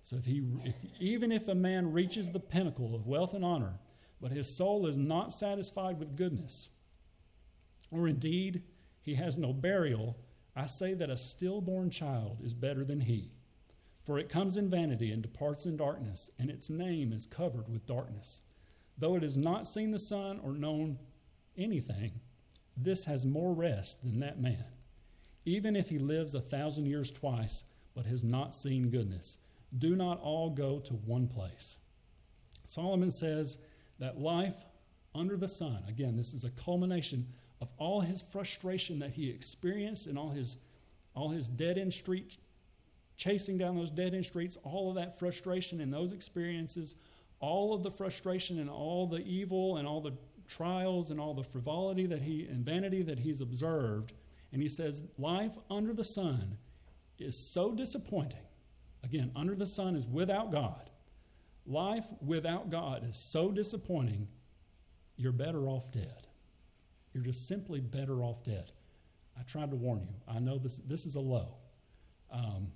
So 0.02 0.16
if 0.16 0.24
he, 0.24 0.42
if, 0.64 0.74
even 0.98 1.30
if 1.30 1.46
a 1.46 1.54
man 1.54 1.92
reaches 1.92 2.30
the 2.30 2.40
pinnacle 2.40 2.94
of 2.94 3.06
wealth 3.06 3.34
and 3.34 3.44
honor, 3.44 3.74
but 4.20 4.32
his 4.32 4.54
soul 4.54 4.86
is 4.86 4.96
not 4.96 5.32
satisfied 5.32 5.98
with 5.98 6.16
goodness, 6.16 6.70
or 7.90 8.08
indeed 8.08 8.62
he 9.02 9.16
has 9.16 9.36
no 9.36 9.52
burial, 9.52 10.16
I 10.56 10.66
say 10.66 10.94
that 10.94 11.10
a 11.10 11.16
stillborn 11.18 11.90
child 11.90 12.38
is 12.42 12.54
better 12.54 12.82
than 12.82 13.00
he. 13.00 13.32
For 14.06 14.18
it 14.18 14.30
comes 14.30 14.56
in 14.56 14.70
vanity 14.70 15.12
and 15.12 15.22
departs 15.22 15.66
in 15.66 15.76
darkness, 15.76 16.30
and 16.38 16.50
its 16.50 16.70
name 16.70 17.12
is 17.12 17.26
covered 17.26 17.68
with 17.68 17.86
darkness. 17.86 18.40
Though 18.96 19.16
it 19.16 19.22
has 19.22 19.36
not 19.36 19.66
seen 19.66 19.90
the 19.90 19.98
sun 19.98 20.40
or 20.42 20.52
known 20.52 20.98
anything, 21.56 22.20
this 22.76 23.04
has 23.04 23.26
more 23.26 23.52
rest 23.52 24.02
than 24.02 24.20
that 24.20 24.40
man. 24.40 24.64
Even 25.50 25.76
if 25.76 25.88
he 25.88 25.98
lives 25.98 26.34
a 26.34 26.40
thousand 26.40 26.86
years 26.86 27.10
twice, 27.10 27.64
but 27.94 28.06
has 28.06 28.22
not 28.22 28.54
seen 28.54 28.90
goodness, 28.90 29.38
do 29.76 29.96
not 29.96 30.20
all 30.20 30.50
go 30.50 30.78
to 30.80 30.94
one 30.94 31.26
place. 31.26 31.76
Solomon 32.64 33.10
says 33.10 33.58
that 33.98 34.20
life 34.20 34.64
under 35.14 35.36
the 35.36 35.48
sun, 35.48 35.82
again, 35.88 36.16
this 36.16 36.34
is 36.34 36.44
a 36.44 36.50
culmination 36.50 37.26
of 37.60 37.72
all 37.78 38.00
his 38.00 38.22
frustration 38.22 39.00
that 39.00 39.10
he 39.10 39.28
experienced 39.28 40.06
and 40.06 40.18
all 40.18 40.30
his, 40.30 40.58
all 41.14 41.30
his 41.30 41.48
dead 41.48 41.78
end 41.78 41.92
street, 41.92 42.38
chasing 43.16 43.58
down 43.58 43.76
those 43.76 43.90
dead 43.90 44.14
end 44.14 44.24
streets, 44.24 44.56
all 44.62 44.88
of 44.88 44.94
that 44.94 45.18
frustration 45.18 45.80
and 45.80 45.92
those 45.92 46.12
experiences 46.12 46.94
all 47.40 47.72
of 47.72 47.82
the 47.82 47.90
frustration 47.90 48.58
and 48.58 48.70
all 48.70 49.06
the 49.06 49.24
evil 49.26 49.78
and 49.78 49.88
all 49.88 50.00
the 50.00 50.12
trials 50.46 51.10
and 51.10 51.18
all 51.18 51.34
the 51.34 51.44
frivolity 51.44 52.06
that 52.06 52.22
he 52.22 52.46
and 52.50 52.64
vanity 52.64 53.02
that 53.02 53.18
he's 53.18 53.40
observed. 53.40 54.12
And 54.52 54.62
he 54.62 54.68
says, 54.68 55.08
Life 55.18 55.52
under 55.70 55.92
the 55.92 56.04
sun 56.04 56.58
is 57.18 57.36
so 57.36 57.72
disappointing. 57.72 58.40
Again, 59.04 59.30
under 59.34 59.54
the 59.54 59.66
sun 59.66 59.96
is 59.96 60.06
without 60.06 60.50
God. 60.50 60.90
Life 61.66 62.06
without 62.20 62.70
God 62.70 63.08
is 63.08 63.16
so 63.16 63.50
disappointing, 63.50 64.28
you're 65.16 65.32
better 65.32 65.68
off 65.68 65.92
dead. 65.92 66.26
You're 67.12 67.22
just 67.22 67.46
simply 67.46 67.80
better 67.80 68.22
off 68.22 68.42
dead. 68.44 68.72
I 69.38 69.42
tried 69.42 69.70
to 69.70 69.76
warn 69.76 70.00
you. 70.02 70.14
I 70.28 70.38
know 70.38 70.58
this, 70.58 70.78
this 70.78 71.06
is 71.06 71.14
a 71.14 71.20
low. 71.20 71.54
Um, 72.32 72.72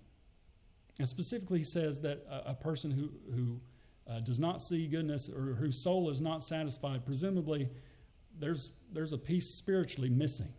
and 0.98 1.08
specifically, 1.08 1.58
he 1.58 1.64
says 1.64 2.00
that 2.02 2.24
a, 2.30 2.50
a 2.50 2.54
person 2.54 2.90
who, 2.90 3.10
who 3.34 3.60
uh, 4.10 4.20
does 4.20 4.38
not 4.38 4.62
see 4.62 4.86
goodness 4.86 5.28
or 5.28 5.54
whose 5.54 5.78
soul 5.78 6.10
is 6.10 6.20
not 6.20 6.42
satisfied, 6.42 7.04
presumably 7.04 7.68
there's, 8.38 8.70
there's 8.92 9.12
a 9.12 9.18
piece 9.18 9.48
spiritually 9.48 10.10
missing 10.10 10.52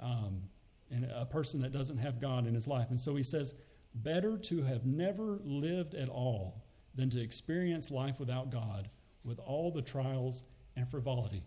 um, 0.00 0.42
in 0.90 1.04
a 1.04 1.26
person 1.26 1.62
that 1.62 1.72
doesn't 1.72 1.98
have 1.98 2.20
God 2.20 2.46
in 2.46 2.54
his 2.54 2.68
life. 2.68 2.90
And 2.90 3.00
so 3.00 3.14
he 3.16 3.22
says, 3.22 3.54
better 3.94 4.36
to 4.36 4.62
have 4.62 4.84
never 4.84 5.40
lived 5.42 5.94
at 5.94 6.08
all 6.08 6.64
than 6.94 7.10
to 7.10 7.20
experience 7.20 7.90
life 7.90 8.20
without 8.20 8.50
God 8.50 8.88
with 9.24 9.38
all 9.38 9.70
the 9.70 9.82
trials 9.82 10.44
and 10.76 10.88
frivolity. 10.88 11.42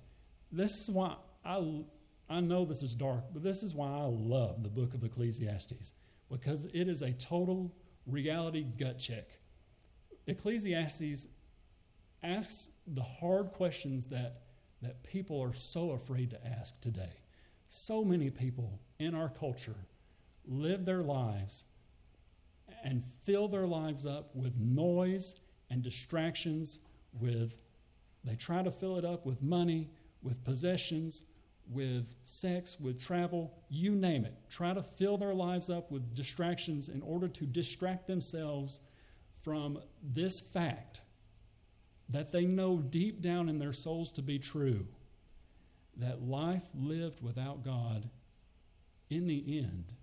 This 0.52 0.82
is 0.82 0.90
why 0.90 1.16
I, 1.46 1.84
I 2.30 2.42
know 2.42 2.66
this 2.66 2.84
is 2.84 2.96
dark, 2.96 3.26
but 3.32 3.44
this 3.44 3.64
is 3.64 3.74
why 3.74 3.88
I 3.88 4.06
love 4.06 4.64
the 4.64 4.70
book 4.70 4.94
of 4.94 5.04
Ecclesiastes 5.04 5.94
because 6.30 6.66
it 6.66 6.88
is 6.88 7.02
a 7.02 7.12
total 7.14 7.74
reality 8.06 8.66
gut 8.78 9.00
check. 9.00 9.28
Ecclesiastes 10.28 11.28
asks 12.22 12.72
the 12.86 13.02
hard 13.02 13.52
questions 13.52 14.08
that, 14.08 14.42
that 14.82 15.04
people 15.04 15.42
are 15.42 15.54
so 15.54 15.92
afraid 15.92 16.32
to 16.32 16.48
ask 16.48 16.80
today. 16.82 17.14
So 17.72 18.04
many 18.04 18.32
people 18.32 18.80
in 18.98 19.14
our 19.14 19.30
culture 19.30 19.76
live 20.48 20.86
their 20.86 21.04
lives 21.04 21.66
and 22.84 23.04
fill 23.24 23.48
their 23.48 23.68
lives 23.68 24.08
up 24.08 24.36
with 24.36 24.58
noise 24.58 25.36
and 25.70 25.84
distractions 25.84 26.80
with 27.14 27.60
they 28.24 28.34
try 28.34 28.64
to 28.64 28.72
fill 28.72 28.98
it 28.98 29.06
up 29.06 29.24
with 29.24 29.44
money 29.44 29.92
with 30.24 30.44
possessions 30.44 31.26
with 31.70 32.16
sex 32.24 32.80
with 32.80 33.00
travel 33.00 33.54
you 33.70 33.94
name 33.94 34.26
it. 34.26 34.34
Try 34.50 34.74
to 34.74 34.82
fill 34.82 35.20
their 35.20 35.36
lives 35.36 35.70
up 35.70 35.92
with 35.92 36.16
distractions 36.16 36.90
in 36.90 37.04
order 37.04 37.28
to 37.28 37.46
distract 37.46 38.08
themselves 38.08 38.80
from 39.44 39.78
this 40.02 40.40
fact 40.40 41.02
that 42.10 42.32
they 42.32 42.46
know 42.46 42.80
deep 42.80 43.22
down 43.22 43.48
in 43.48 43.60
their 43.60 43.74
souls 43.74 44.12
to 44.14 44.24
be 44.24 44.40
true 44.40 44.88
that 46.00 46.22
life 46.24 46.70
lived 46.74 47.22
without 47.22 47.64
God 47.64 48.10
in 49.10 49.28
the 49.28 49.60
end 49.60 49.94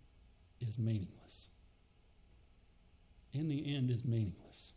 is 0.60 0.78
meaningless. 0.78 1.48
In 3.32 3.48
the 3.48 3.74
end 3.74 3.90
is 3.90 4.04
meaningless. 4.04 4.74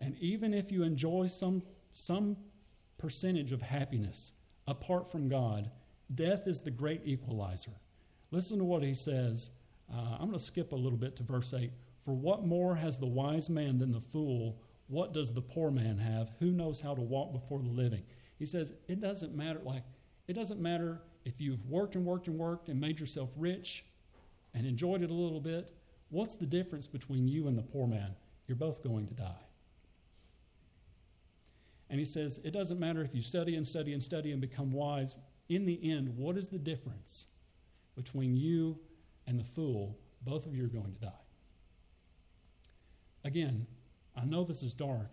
And 0.00 0.16
even 0.18 0.52
if 0.52 0.72
you 0.72 0.82
enjoy 0.82 1.28
some, 1.28 1.62
some 1.92 2.36
percentage 2.98 3.52
of 3.52 3.62
happiness 3.62 4.32
apart 4.66 5.10
from 5.10 5.28
God, 5.28 5.70
death 6.12 6.46
is 6.46 6.62
the 6.62 6.70
great 6.70 7.02
equalizer. 7.04 7.72
Listen 8.30 8.58
to 8.58 8.64
what 8.64 8.82
he 8.82 8.94
says. 8.94 9.50
Uh, 9.92 10.14
I'm 10.14 10.26
going 10.26 10.32
to 10.32 10.38
skip 10.38 10.72
a 10.72 10.76
little 10.76 10.98
bit 10.98 11.16
to 11.16 11.22
verse 11.22 11.54
8. 11.54 11.70
For 12.04 12.14
what 12.14 12.44
more 12.44 12.74
has 12.74 12.98
the 12.98 13.06
wise 13.06 13.48
man 13.48 13.78
than 13.78 13.92
the 13.92 14.00
fool? 14.00 14.60
What 14.88 15.14
does 15.14 15.32
the 15.32 15.42
poor 15.42 15.70
man 15.70 15.98
have? 15.98 16.32
Who 16.40 16.50
knows 16.50 16.80
how 16.80 16.94
to 16.94 17.00
walk 17.00 17.32
before 17.32 17.60
the 17.60 17.68
living? 17.68 18.02
He 18.38 18.46
says, 18.46 18.72
it 18.88 19.00
doesn't 19.00 19.36
matter, 19.36 19.60
like, 19.64 19.84
it 20.26 20.34
doesn't 20.34 20.60
matter 20.60 21.00
if 21.24 21.40
you've 21.40 21.68
worked 21.68 21.94
and 21.94 22.04
worked 22.04 22.26
and 22.26 22.38
worked 22.38 22.68
and 22.68 22.80
made 22.80 23.00
yourself 23.00 23.30
rich 23.36 23.84
and 24.54 24.66
enjoyed 24.66 25.02
it 25.02 25.10
a 25.10 25.14
little 25.14 25.40
bit. 25.40 25.72
What's 26.10 26.34
the 26.34 26.46
difference 26.46 26.86
between 26.86 27.28
you 27.28 27.48
and 27.48 27.56
the 27.56 27.62
poor 27.62 27.86
man? 27.86 28.14
You're 28.46 28.56
both 28.56 28.82
going 28.82 29.06
to 29.08 29.14
die. 29.14 29.46
And 31.88 31.98
he 31.98 32.04
says, 32.04 32.40
it 32.44 32.52
doesn't 32.52 32.80
matter 32.80 33.02
if 33.02 33.14
you 33.14 33.22
study 33.22 33.54
and 33.54 33.66
study 33.66 33.92
and 33.92 34.02
study 34.02 34.32
and 34.32 34.40
become 34.40 34.72
wise. 34.72 35.14
In 35.48 35.66
the 35.66 35.90
end, 35.90 36.16
what 36.16 36.38
is 36.38 36.48
the 36.48 36.58
difference 36.58 37.26
between 37.94 38.34
you 38.34 38.78
and 39.26 39.38
the 39.38 39.44
fool? 39.44 39.98
Both 40.22 40.46
of 40.46 40.54
you 40.54 40.64
are 40.64 40.68
going 40.68 40.94
to 40.94 41.00
die. 41.00 41.12
Again, 43.24 43.66
I 44.16 44.24
know 44.24 44.44
this 44.44 44.62
is 44.62 44.74
dark, 44.74 45.12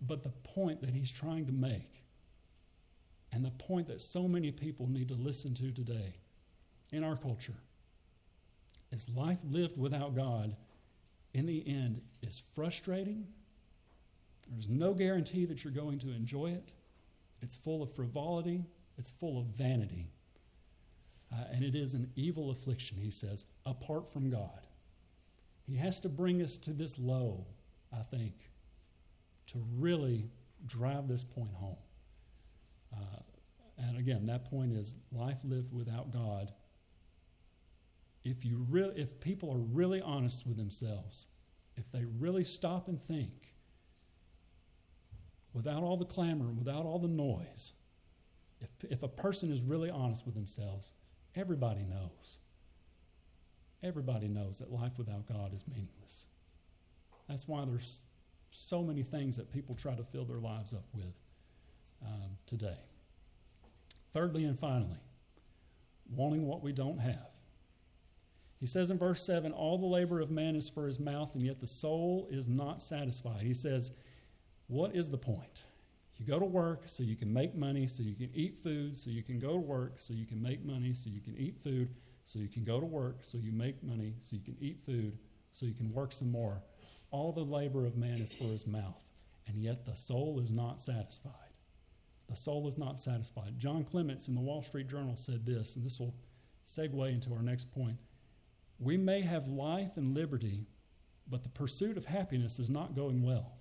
but 0.00 0.22
the 0.22 0.30
point 0.30 0.80
that 0.80 0.90
he's 0.90 1.10
trying 1.10 1.46
to 1.46 1.52
make, 1.52 2.01
and 3.32 3.44
the 3.44 3.50
point 3.50 3.88
that 3.88 4.00
so 4.00 4.28
many 4.28 4.50
people 4.50 4.86
need 4.88 5.08
to 5.08 5.14
listen 5.14 5.54
to 5.54 5.72
today 5.72 6.14
in 6.92 7.02
our 7.02 7.16
culture, 7.16 7.54
is 8.90 9.08
life 9.16 9.38
lived 9.50 9.78
without 9.78 10.14
God 10.14 10.54
in 11.32 11.46
the 11.46 11.66
end 11.66 12.02
is 12.20 12.42
frustrating. 12.54 13.26
There's 14.50 14.68
no 14.68 14.92
guarantee 14.92 15.46
that 15.46 15.64
you're 15.64 15.72
going 15.72 15.98
to 16.00 16.10
enjoy 16.10 16.50
it. 16.50 16.74
It's 17.40 17.56
full 17.56 17.82
of 17.82 17.92
frivolity, 17.94 18.64
it's 18.98 19.10
full 19.10 19.38
of 19.38 19.46
vanity. 19.46 20.10
Uh, 21.32 21.44
and 21.50 21.64
it 21.64 21.74
is 21.74 21.94
an 21.94 22.10
evil 22.14 22.50
affliction, 22.50 22.98
he 23.00 23.10
says, 23.10 23.46
apart 23.64 24.12
from 24.12 24.28
God. 24.28 24.66
He 25.66 25.76
has 25.76 26.00
to 26.00 26.10
bring 26.10 26.42
us 26.42 26.58
to 26.58 26.70
this 26.72 26.98
low, 26.98 27.46
I 27.90 28.02
think, 28.02 28.34
to 29.46 29.64
really 29.78 30.28
drive 30.66 31.08
this 31.08 31.24
point 31.24 31.54
home. 31.54 31.76
Uh, 32.92 33.20
and 33.78 33.98
again, 33.98 34.26
that 34.26 34.44
point 34.44 34.72
is 34.72 34.96
life 35.10 35.38
lived 35.44 35.72
without 35.72 36.12
God. 36.12 36.52
If, 38.24 38.44
you 38.44 38.66
re- 38.68 38.92
if 38.94 39.20
people 39.20 39.52
are 39.52 39.58
really 39.58 40.00
honest 40.00 40.46
with 40.46 40.56
themselves, 40.56 41.26
if 41.76 41.90
they 41.90 42.04
really 42.04 42.44
stop 42.44 42.88
and 42.88 43.00
think, 43.00 43.54
without 45.52 45.82
all 45.82 45.96
the 45.96 46.04
clamor, 46.04 46.52
without 46.52 46.84
all 46.84 46.98
the 46.98 47.08
noise, 47.08 47.72
if, 48.60 48.68
if 48.90 49.02
a 49.02 49.08
person 49.08 49.50
is 49.50 49.62
really 49.62 49.90
honest 49.90 50.24
with 50.24 50.34
themselves, 50.34 50.94
everybody 51.34 51.84
knows 51.84 52.38
Everybody 53.82 54.28
knows 54.28 54.60
that 54.60 54.70
life 54.70 54.92
without 54.96 55.26
God 55.26 55.52
is 55.52 55.66
meaningless. 55.66 56.26
That's 57.28 57.48
why 57.48 57.64
there's 57.64 58.02
so 58.50 58.82
many 58.82 59.02
things 59.02 59.36
that 59.36 59.50
people 59.50 59.74
try 59.74 59.94
to 59.94 60.04
fill 60.04 60.24
their 60.24 60.38
lives 60.38 60.72
up 60.72 60.84
with 60.92 61.14
um, 62.04 62.36
today. 62.46 62.78
Thirdly 64.12 64.44
and 64.44 64.58
finally, 64.58 65.00
wanting 66.14 66.46
what 66.46 66.62
we 66.62 66.72
don't 66.72 66.98
have. 66.98 67.28
He 68.60 68.66
says 68.66 68.90
in 68.90 68.98
verse 68.98 69.24
7 69.24 69.52
All 69.52 69.78
the 69.78 69.86
labor 69.86 70.20
of 70.20 70.30
man 70.30 70.54
is 70.54 70.68
for 70.68 70.86
his 70.86 71.00
mouth, 71.00 71.34
and 71.34 71.44
yet 71.44 71.60
the 71.60 71.66
soul 71.66 72.28
is 72.30 72.48
not 72.48 72.80
satisfied. 72.80 73.42
He 73.42 73.54
says, 73.54 73.92
What 74.68 74.94
is 74.94 75.10
the 75.10 75.18
point? 75.18 75.64
You 76.16 76.26
go 76.26 76.38
to 76.38 76.44
work 76.44 76.84
so 76.86 77.02
you 77.02 77.16
can 77.16 77.32
make 77.32 77.56
money, 77.56 77.88
so 77.88 78.04
you 78.04 78.14
can 78.14 78.30
eat 78.32 78.62
food, 78.62 78.96
so 78.96 79.10
you 79.10 79.24
can 79.24 79.40
go 79.40 79.54
to 79.54 79.58
work, 79.58 79.94
so 79.96 80.14
you 80.14 80.26
can 80.26 80.40
make 80.40 80.64
money, 80.64 80.92
so 80.92 81.10
you 81.10 81.20
can 81.20 81.36
eat 81.36 81.56
food, 81.64 81.88
so 82.22 82.38
you 82.38 82.46
can 82.48 82.62
go 82.62 82.78
to 82.78 82.86
work, 82.86 83.18
so 83.22 83.38
you 83.38 83.50
make 83.50 83.82
money, 83.82 84.14
so 84.20 84.36
you 84.36 84.42
can 84.42 84.56
eat 84.60 84.78
food, 84.86 85.18
so 85.52 85.66
you 85.66 85.74
can 85.74 85.92
work 85.92 86.12
some 86.12 86.30
more. 86.30 86.62
All 87.10 87.32
the 87.32 87.40
labor 87.40 87.84
of 87.84 87.96
man 87.96 88.20
is 88.20 88.32
for 88.32 88.44
his 88.44 88.66
mouth, 88.66 89.02
and 89.48 89.60
yet 89.60 89.84
the 89.84 89.96
soul 89.96 90.38
is 90.40 90.52
not 90.52 90.80
satisfied. 90.80 91.32
The 92.28 92.36
soul 92.36 92.66
is 92.68 92.78
not 92.78 93.00
satisfied. 93.00 93.58
John 93.58 93.84
Clements 93.84 94.28
in 94.28 94.34
the 94.34 94.40
Wall 94.40 94.62
Street 94.62 94.88
Journal 94.88 95.16
said 95.16 95.44
this, 95.44 95.76
and 95.76 95.84
this 95.84 96.00
will 96.00 96.14
segue 96.66 97.12
into 97.12 97.32
our 97.34 97.42
next 97.42 97.72
point. 97.72 97.98
We 98.78 98.96
may 98.96 99.20
have 99.22 99.48
life 99.48 99.96
and 99.96 100.14
liberty, 100.14 100.66
but 101.28 101.42
the 101.42 101.48
pursuit 101.48 101.96
of 101.96 102.06
happiness 102.06 102.58
is 102.58 102.70
not 102.70 102.96
going 102.96 103.22
well. 103.22 103.58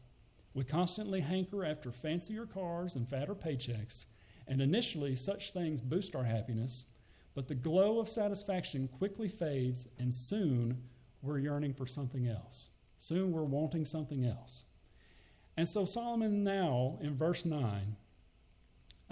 We 0.54 0.63
constantly 0.63 1.21
hanker 1.21 1.63
after 1.63 1.91
fancier 1.91 2.45
cars 2.45 2.95
and 2.95 3.08
fatter 3.08 3.36
paychecks, 3.36 4.06
and 4.47 4.62
initially 4.62 5.15
such 5.15 5.52
things 5.52 5.80
boost 5.80 6.15
our 6.15 6.24
happiness, 6.24 6.88
but 7.34 7.47
the 7.47 7.56
glow 7.56 8.00
of 8.00 8.10
satisfaction 8.10 8.88
quickly 8.88 9.30
fades, 9.30 9.88
and 9.97 10.13
soon 10.13 10.84
we're 11.21 11.39
yearning 11.39 11.74
for 11.74 11.86
something 11.86 12.28
else. 12.28 12.69
Soon 12.97 13.32
we're 13.32 13.43
wanting 13.43 13.86
something 13.86 14.26
else. 14.26 14.63
And 15.56 15.67
so, 15.67 15.86
Solomon 15.86 16.43
now, 16.43 16.97
in 17.02 17.15
verse 17.15 17.45
9, 17.45 17.95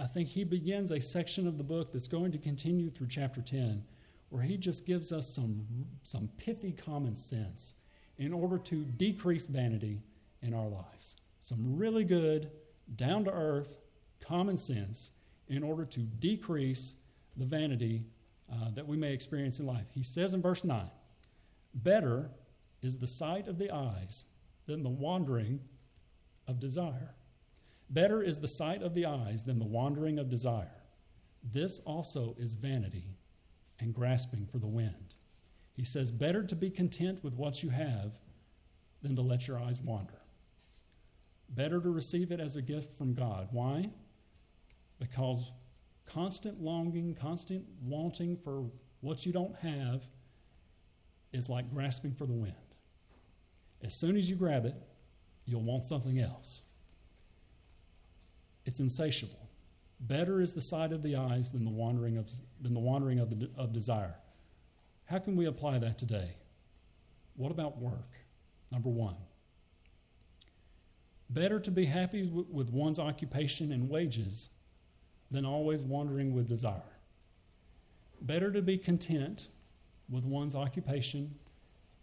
I 0.00 0.06
think 0.06 0.30
he 0.30 0.44
begins 0.44 0.90
a 0.90 1.00
section 1.00 1.46
of 1.46 1.58
the 1.58 1.64
book 1.64 1.92
that's 1.92 2.08
going 2.08 2.32
to 2.32 2.38
continue 2.38 2.88
through 2.88 3.08
chapter 3.08 3.42
10, 3.42 3.84
where 4.30 4.42
he 4.42 4.56
just 4.56 4.86
gives 4.86 5.12
us 5.12 5.28
some, 5.28 5.66
some 6.04 6.30
pithy 6.38 6.72
common 6.72 7.14
sense 7.14 7.74
in 8.16 8.32
order 8.32 8.56
to 8.56 8.84
decrease 8.84 9.44
vanity 9.44 10.00
in 10.40 10.54
our 10.54 10.68
lives. 10.68 11.16
Some 11.40 11.76
really 11.76 12.04
good, 12.04 12.50
down 12.96 13.24
to 13.24 13.32
earth, 13.32 13.76
common 14.20 14.56
sense 14.56 15.10
in 15.48 15.62
order 15.62 15.84
to 15.84 16.00
decrease 16.00 16.94
the 17.36 17.44
vanity 17.44 18.04
uh, 18.50 18.70
that 18.70 18.86
we 18.86 18.96
may 18.96 19.12
experience 19.12 19.60
in 19.60 19.66
life. 19.66 19.86
He 19.92 20.02
says 20.02 20.32
in 20.32 20.40
verse 20.40 20.64
9, 20.64 20.90
Better 21.74 22.30
is 22.80 22.98
the 22.98 23.06
sight 23.06 23.48
of 23.48 23.58
the 23.58 23.70
eyes 23.70 24.26
than 24.66 24.82
the 24.82 24.88
wandering 24.88 25.60
of 26.48 26.58
desire. 26.58 27.14
Better 27.90 28.22
is 28.22 28.40
the 28.40 28.48
sight 28.48 28.82
of 28.82 28.94
the 28.94 29.04
eyes 29.04 29.44
than 29.44 29.58
the 29.58 29.64
wandering 29.64 30.18
of 30.18 30.30
desire. 30.30 30.70
This 31.42 31.80
also 31.80 32.36
is 32.38 32.54
vanity 32.54 33.16
and 33.80 33.92
grasping 33.92 34.46
for 34.46 34.58
the 34.58 34.68
wind. 34.68 35.14
He 35.72 35.84
says, 35.84 36.12
Better 36.12 36.44
to 36.44 36.54
be 36.54 36.70
content 36.70 37.24
with 37.24 37.34
what 37.34 37.62
you 37.62 37.70
have 37.70 38.18
than 39.02 39.16
to 39.16 39.22
let 39.22 39.48
your 39.48 39.58
eyes 39.58 39.80
wander. 39.80 40.20
Better 41.48 41.80
to 41.80 41.90
receive 41.90 42.30
it 42.30 42.38
as 42.38 42.54
a 42.54 42.62
gift 42.62 42.96
from 42.96 43.14
God. 43.14 43.48
Why? 43.50 43.90
Because 45.00 45.50
constant 46.06 46.60
longing, 46.60 47.14
constant 47.14 47.64
wanting 47.82 48.36
for 48.36 48.66
what 49.00 49.26
you 49.26 49.32
don't 49.32 49.56
have 49.56 50.06
is 51.32 51.48
like 51.48 51.72
grasping 51.72 52.12
for 52.12 52.26
the 52.26 52.34
wind. 52.34 52.54
As 53.82 53.94
soon 53.94 54.16
as 54.16 54.28
you 54.28 54.36
grab 54.36 54.66
it, 54.66 54.74
you'll 55.46 55.62
want 55.62 55.84
something 55.84 56.20
else. 56.20 56.62
It's 58.70 58.78
insatiable. 58.78 59.48
Better 59.98 60.40
is 60.40 60.54
the 60.54 60.60
sight 60.60 60.92
of 60.92 61.02
the 61.02 61.16
eyes 61.16 61.50
than 61.50 61.64
the 61.64 61.72
wandering 61.72 62.16
of, 62.16 62.30
than 62.62 62.72
the 62.72 62.78
wandering 62.78 63.18
of, 63.18 63.28
the, 63.36 63.50
of 63.56 63.72
desire. 63.72 64.14
How 65.06 65.18
can 65.18 65.34
we 65.34 65.46
apply 65.46 65.80
that 65.80 65.98
today? 65.98 66.36
What 67.34 67.50
about 67.50 67.78
work? 67.78 68.06
Number 68.70 68.88
one. 68.88 69.16
Better 71.28 71.58
to 71.58 71.70
be 71.72 71.86
happy 71.86 72.22
with 72.22 72.70
one's 72.70 73.00
occupation 73.00 73.72
and 73.72 73.90
wages 73.90 74.50
than 75.32 75.44
always 75.44 75.82
wandering 75.82 76.32
with 76.32 76.48
desire. 76.48 76.94
Better 78.20 78.52
to 78.52 78.62
be 78.62 78.78
content 78.78 79.48
with 80.08 80.24
one's 80.24 80.54
occupation 80.54 81.34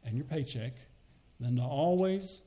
and 0.03 0.17
your 0.17 0.25
paycheck 0.25 0.73
than 1.39 1.55
to 1.55 1.61
always 1.61 2.41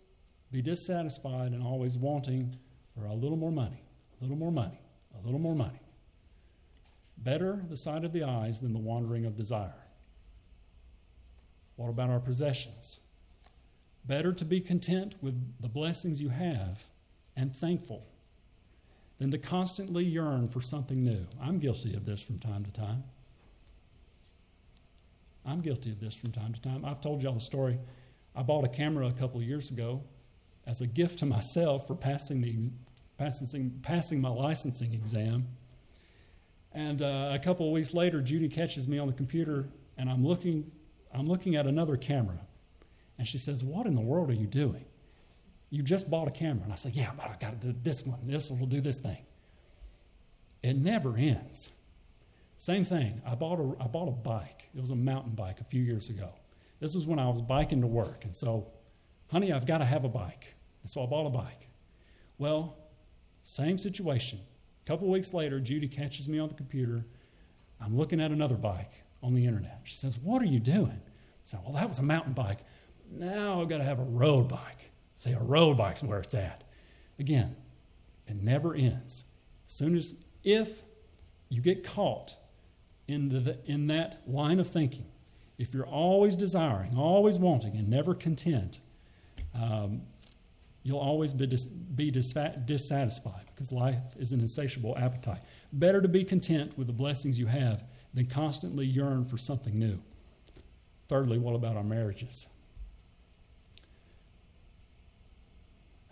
be 0.52 0.60
dissatisfied 0.60 1.52
and 1.52 1.62
always 1.62 1.96
wanting 1.96 2.54
for 2.94 3.06
a 3.06 3.14
little 3.14 3.38
more 3.38 3.52
money, 3.52 3.82
a 4.20 4.24
little 4.24 4.36
more 4.36 4.52
money, 4.52 4.80
a 5.20 5.24
little 5.24 5.40
more 5.40 5.54
money. 5.54 5.80
Better 7.16 7.62
the 7.68 7.76
sight 7.76 8.04
of 8.04 8.12
the 8.12 8.24
eyes 8.24 8.60
than 8.60 8.72
the 8.72 8.78
wandering 8.78 9.24
of 9.26 9.36
desire. 9.36 9.74
What 11.76 11.88
about 11.88 12.10
our 12.10 12.20
possessions? 12.20 13.00
Better 14.04 14.32
to 14.32 14.44
be 14.44 14.60
content 14.60 15.14
with 15.20 15.60
the 15.60 15.68
blessings 15.68 16.20
you 16.20 16.30
have 16.30 16.84
and 17.36 17.54
thankful 17.54 18.06
than 19.18 19.30
to 19.30 19.38
constantly 19.38 20.04
yearn 20.04 20.48
for 20.48 20.60
something 20.60 21.02
new. 21.02 21.26
I'm 21.40 21.58
guilty 21.58 21.94
of 21.94 22.06
this 22.06 22.22
from 22.22 22.38
time 22.38 22.64
to 22.64 22.72
time. 22.72 23.04
I'm 25.44 25.60
guilty 25.60 25.90
of 25.90 26.00
this 26.00 26.14
from 26.14 26.32
time 26.32 26.54
to 26.54 26.60
time. 26.60 26.84
I've 26.84 27.00
told 27.00 27.22
y'all 27.22 27.34
the 27.34 27.40
story. 27.40 27.78
I 28.34 28.42
bought 28.42 28.64
a 28.64 28.68
camera 28.68 29.06
a 29.06 29.12
couple 29.12 29.42
years 29.42 29.70
ago 29.70 30.02
as 30.66 30.80
a 30.80 30.86
gift 30.86 31.18
to 31.20 31.26
myself 31.26 31.86
for 31.86 31.94
passing, 31.94 32.40
the, 32.40 32.70
passing, 33.20 33.80
passing 33.82 34.20
my 34.20 34.30
licensing 34.30 34.94
exam. 34.94 35.46
And 36.72 37.02
uh, 37.02 37.32
a 37.32 37.38
couple 37.38 37.66
of 37.66 37.72
weeks 37.72 37.92
later, 37.92 38.22
Judy 38.22 38.48
catches 38.48 38.88
me 38.88 38.98
on 38.98 39.08
the 39.08 39.12
computer, 39.12 39.68
and 39.98 40.08
I'm 40.08 40.26
looking, 40.26 40.70
I'm 41.12 41.28
looking 41.28 41.54
at 41.54 41.66
another 41.66 41.96
camera. 41.96 42.38
And 43.18 43.28
she 43.28 43.36
says, 43.36 43.62
What 43.62 43.86
in 43.86 43.94
the 43.94 44.00
world 44.00 44.30
are 44.30 44.40
you 44.40 44.46
doing? 44.46 44.86
You 45.68 45.82
just 45.82 46.10
bought 46.10 46.28
a 46.28 46.30
camera. 46.30 46.64
And 46.64 46.72
I 46.72 46.76
said, 46.76 46.92
Yeah, 46.92 47.10
but 47.16 47.28
I've 47.28 47.38
got 47.38 47.60
to 47.60 47.72
do 47.72 47.78
this 47.82 48.06
one. 48.06 48.20
This 48.24 48.50
one 48.50 48.58
will 48.58 48.66
do 48.66 48.80
this 48.80 49.00
thing. 49.00 49.18
It 50.62 50.76
never 50.76 51.16
ends. 51.16 51.72
Same 52.56 52.84
thing. 52.84 53.20
I 53.26 53.34
bought 53.34 53.58
a, 53.58 53.82
I 53.82 53.86
bought 53.86 54.08
a 54.08 54.12
bike. 54.12 54.70
It 54.74 54.80
was 54.80 54.90
a 54.90 54.96
mountain 54.96 55.34
bike 55.34 55.60
a 55.60 55.64
few 55.64 55.82
years 55.82 56.08
ago. 56.08 56.30
This 56.78 56.94
was 56.94 57.04
when 57.04 57.18
I 57.18 57.28
was 57.28 57.42
biking 57.42 57.82
to 57.82 57.86
work. 57.86 58.24
And 58.24 58.34
so, 58.34 58.68
honey, 59.30 59.52
I've 59.52 59.66
got 59.66 59.78
to 59.78 59.84
have 59.84 60.04
a 60.04 60.08
bike. 60.08 60.54
And 60.82 60.90
so 60.90 61.02
I 61.02 61.06
bought 61.06 61.26
a 61.26 61.30
bike. 61.30 61.68
Well, 62.38 62.76
same 63.42 63.78
situation. 63.78 64.40
A 64.84 64.86
couple 64.86 65.08
weeks 65.08 65.34
later, 65.34 65.60
Judy 65.60 65.88
catches 65.88 66.28
me 66.28 66.38
on 66.38 66.48
the 66.48 66.54
computer. 66.54 67.04
I'm 67.80 67.96
looking 67.96 68.20
at 68.20 68.30
another 68.30 68.56
bike 68.56 69.04
on 69.22 69.34
the 69.34 69.46
internet. 69.46 69.80
She 69.84 69.96
says, 69.96 70.18
What 70.18 70.42
are 70.42 70.46
you 70.46 70.58
doing? 70.58 71.00
I 71.02 71.42
said, 71.42 71.60
Well, 71.64 71.74
that 71.74 71.88
was 71.88 71.98
a 71.98 72.02
mountain 72.02 72.32
bike. 72.32 72.58
Now 73.10 73.60
I've 73.60 73.68
got 73.68 73.78
to 73.78 73.84
have 73.84 73.98
a 73.98 74.04
road 74.04 74.48
bike. 74.48 74.90
Say, 75.16 75.32
a 75.34 75.42
road 75.42 75.76
bike's 75.76 76.02
where 76.02 76.20
it's 76.20 76.34
at. 76.34 76.64
Again, 77.18 77.56
it 78.26 78.42
never 78.42 78.74
ends. 78.74 79.26
As 79.66 79.72
soon 79.72 79.94
as, 79.94 80.14
if 80.42 80.82
you 81.50 81.60
get 81.60 81.84
caught 81.84 82.36
into 83.06 83.40
the, 83.40 83.58
in 83.66 83.88
that 83.88 84.22
line 84.26 84.58
of 84.60 84.68
thinking, 84.68 85.06
if 85.58 85.74
you're 85.74 85.86
always 85.86 86.36
desiring, 86.36 86.96
always 86.96 87.38
wanting, 87.38 87.76
and 87.76 87.88
never 87.88 88.14
content, 88.14 88.78
um, 89.54 90.02
you'll 90.82 90.98
always 90.98 91.32
be, 91.32 91.46
dis, 91.46 91.66
be 91.66 92.10
dissatisfied 92.10 93.46
because 93.54 93.72
life 93.72 94.16
is 94.18 94.32
an 94.32 94.40
insatiable 94.40 94.96
appetite. 94.96 95.40
Better 95.72 96.00
to 96.00 96.08
be 96.08 96.24
content 96.24 96.76
with 96.78 96.86
the 96.86 96.92
blessings 96.92 97.38
you 97.38 97.46
have 97.46 97.84
than 98.14 98.26
constantly 98.26 98.86
yearn 98.86 99.24
for 99.24 99.38
something 99.38 99.78
new. 99.78 99.98
Thirdly, 101.08 101.38
what 101.38 101.54
about 101.54 101.76
our 101.76 101.84
marriages? 101.84 102.46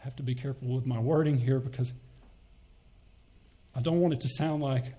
I 0.01 0.05
have 0.05 0.17
to 0.17 0.23
be 0.23 0.35
careful 0.35 0.69
with 0.69 0.87
my 0.87 0.99
wording 0.99 1.39
here 1.39 1.59
because 1.59 1.93
I 3.75 3.81
don't 3.81 4.01
want 4.01 4.15
it 4.15 4.21
to 4.21 4.29
sound 4.29 4.63
like 4.63 4.95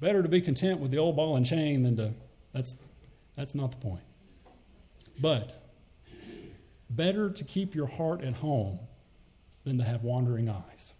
better 0.00 0.22
to 0.22 0.28
be 0.28 0.40
content 0.40 0.80
with 0.80 0.90
the 0.90 0.98
old 0.98 1.16
ball 1.16 1.36
and 1.36 1.46
chain 1.46 1.82
than 1.84 1.96
to. 1.96 2.12
That's, 2.52 2.82
that's 3.36 3.54
not 3.54 3.70
the 3.70 3.76
point. 3.76 4.02
But 5.20 5.54
better 6.90 7.30
to 7.30 7.44
keep 7.44 7.74
your 7.74 7.86
heart 7.86 8.22
at 8.22 8.34
home 8.34 8.78
than 9.66 9.76
to 9.78 9.84
have 9.84 10.04
wandering 10.04 10.48
eyes. 10.48 10.94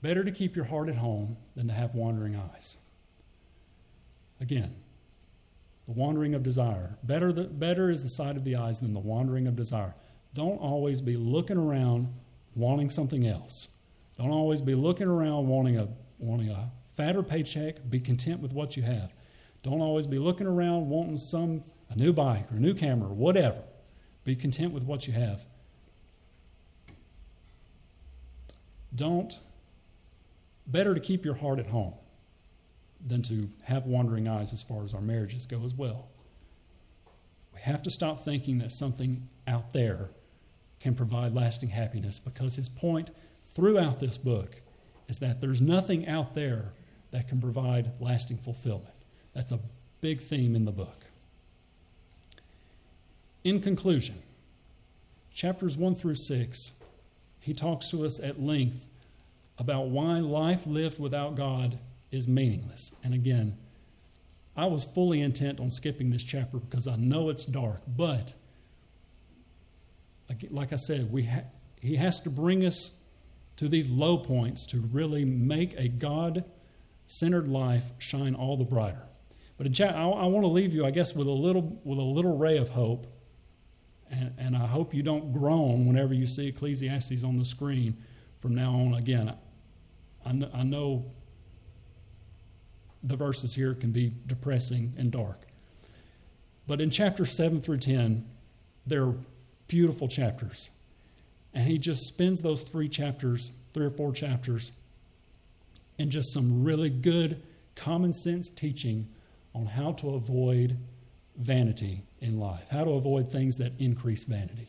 Better 0.00 0.24
to 0.24 0.32
keep 0.32 0.56
your 0.56 0.64
heart 0.64 0.88
at 0.88 0.96
home 0.96 1.36
than 1.54 1.68
to 1.68 1.74
have 1.74 1.94
wandering 1.94 2.34
eyes. 2.34 2.78
Again, 4.40 4.74
the 5.86 5.92
wandering 5.92 6.34
of 6.34 6.42
desire. 6.42 6.96
Better, 7.02 7.30
the, 7.30 7.44
better 7.44 7.90
is 7.90 8.02
the 8.02 8.08
sight 8.08 8.36
of 8.36 8.44
the 8.44 8.56
eyes 8.56 8.80
than 8.80 8.94
the 8.94 9.00
wandering 9.00 9.46
of 9.46 9.56
desire. 9.56 9.94
Don't 10.32 10.56
always 10.56 11.02
be 11.02 11.18
looking 11.18 11.58
around 11.58 12.08
wanting 12.54 12.88
something 12.88 13.26
else. 13.26 13.68
Don't 14.16 14.30
always 14.30 14.62
be 14.62 14.74
looking 14.74 15.06
around 15.06 15.48
wanting 15.48 15.76
a, 15.76 15.88
wanting 16.18 16.48
a 16.48 16.70
fatter 16.96 17.22
paycheck. 17.22 17.76
Be 17.90 18.00
content 18.00 18.40
with 18.40 18.54
what 18.54 18.74
you 18.74 18.84
have. 18.84 19.12
Don't 19.62 19.82
always 19.82 20.06
be 20.06 20.18
looking 20.18 20.46
around 20.46 20.88
wanting 20.88 21.18
some 21.18 21.62
a 21.90 21.96
new 21.96 22.14
bike 22.14 22.50
or 22.50 22.56
a 22.56 22.60
new 22.60 22.72
camera 22.72 23.10
or 23.10 23.14
whatever. 23.14 23.62
Be 24.24 24.34
content 24.34 24.72
with 24.72 24.84
what 24.84 25.06
you 25.06 25.12
have. 25.12 25.44
Don't 28.94 29.38
better 30.66 30.94
to 30.94 31.00
keep 31.00 31.24
your 31.24 31.34
heart 31.34 31.58
at 31.58 31.68
home 31.68 31.94
than 33.04 33.22
to 33.22 33.48
have 33.64 33.86
wandering 33.86 34.28
eyes 34.28 34.52
as 34.52 34.62
far 34.62 34.84
as 34.84 34.92
our 34.92 35.00
marriages 35.00 35.46
go 35.46 35.62
as 35.64 35.74
well. 35.74 36.08
We 37.54 37.60
have 37.60 37.82
to 37.84 37.90
stop 37.90 38.24
thinking 38.24 38.58
that 38.58 38.72
something 38.72 39.28
out 39.46 39.72
there 39.72 40.10
can 40.80 40.94
provide 40.94 41.34
lasting 41.34 41.70
happiness 41.70 42.18
because 42.18 42.56
his 42.56 42.68
point 42.68 43.10
throughout 43.46 44.00
this 44.00 44.18
book 44.18 44.60
is 45.08 45.18
that 45.18 45.40
there's 45.40 45.60
nothing 45.60 46.06
out 46.06 46.34
there 46.34 46.72
that 47.10 47.28
can 47.28 47.40
provide 47.40 47.90
lasting 48.00 48.36
fulfillment. 48.36 48.94
That's 49.34 49.52
a 49.52 49.60
big 50.00 50.20
theme 50.20 50.54
in 50.54 50.64
the 50.64 50.72
book. 50.72 51.06
In 53.44 53.60
conclusion, 53.60 54.16
chapters 55.32 55.76
1 55.76 55.94
through 55.94 56.16
6, 56.16 56.72
he 57.48 57.54
talks 57.54 57.88
to 57.88 58.04
us 58.04 58.22
at 58.22 58.38
length 58.38 58.90
about 59.56 59.88
why 59.88 60.18
life 60.18 60.66
lived 60.66 60.98
without 60.98 61.34
God 61.34 61.78
is 62.10 62.28
meaningless. 62.28 62.94
And 63.02 63.14
again, 63.14 63.56
I 64.54 64.66
was 64.66 64.84
fully 64.84 65.22
intent 65.22 65.58
on 65.58 65.70
skipping 65.70 66.10
this 66.10 66.24
chapter 66.24 66.58
because 66.58 66.86
I 66.86 66.96
know 66.96 67.30
it's 67.30 67.46
dark, 67.46 67.80
but 67.86 68.34
like 70.50 70.74
I 70.74 70.76
said, 70.76 71.10
we 71.10 71.24
ha- 71.24 71.46
he 71.80 71.96
has 71.96 72.20
to 72.20 72.28
bring 72.28 72.66
us 72.66 73.00
to 73.56 73.66
these 73.66 73.88
low 73.88 74.18
points 74.18 74.66
to 74.66 74.80
really 74.80 75.24
make 75.24 75.72
a 75.78 75.88
God 75.88 76.44
centered 77.06 77.48
life 77.48 77.92
shine 77.96 78.34
all 78.34 78.58
the 78.58 78.66
brighter. 78.66 79.08
But 79.56 79.66
in 79.66 79.72
chat, 79.72 79.94
I, 79.94 80.02
I 80.02 80.26
want 80.26 80.44
to 80.44 80.48
leave 80.48 80.74
you, 80.74 80.84
I 80.84 80.90
guess, 80.90 81.14
with 81.14 81.26
a 81.26 81.30
little, 81.30 81.80
with 81.82 81.98
a 81.98 82.02
little 82.02 82.36
ray 82.36 82.58
of 82.58 82.68
hope. 82.68 83.06
And, 84.10 84.34
and 84.38 84.56
I 84.56 84.66
hope 84.66 84.94
you 84.94 85.02
don't 85.02 85.32
groan 85.32 85.86
whenever 85.86 86.14
you 86.14 86.26
see 86.26 86.48
Ecclesiastes 86.48 87.24
on 87.24 87.38
the 87.38 87.44
screen 87.44 87.96
from 88.38 88.54
now 88.54 88.72
on. 88.74 88.94
Again, 88.94 89.34
I, 90.24 90.30
I 90.52 90.62
know 90.62 91.04
the 93.02 93.16
verses 93.16 93.54
here 93.54 93.74
can 93.74 93.92
be 93.92 94.12
depressing 94.26 94.94
and 94.96 95.10
dark. 95.10 95.42
But 96.66 96.80
in 96.80 96.90
chapter 96.90 97.24
7 97.24 97.60
through 97.60 97.78
10, 97.78 98.26
they're 98.86 99.14
beautiful 99.68 100.08
chapters. 100.08 100.70
And 101.54 101.66
he 101.66 101.78
just 101.78 102.06
spends 102.06 102.42
those 102.42 102.62
three 102.62 102.88
chapters, 102.88 103.52
three 103.72 103.86
or 103.86 103.90
four 103.90 104.12
chapters, 104.12 104.72
in 105.96 106.10
just 106.10 106.32
some 106.32 106.62
really 106.64 106.90
good 106.90 107.42
common 107.74 108.12
sense 108.12 108.50
teaching 108.50 109.08
on 109.54 109.66
how 109.66 109.92
to 109.92 110.10
avoid 110.10 110.78
vanity 111.38 112.02
in 112.20 112.38
life, 112.38 112.68
how 112.70 112.84
to 112.84 112.90
avoid 112.90 113.30
things 113.30 113.58
that 113.58 113.72
increase 113.78 114.24
vanity. 114.24 114.68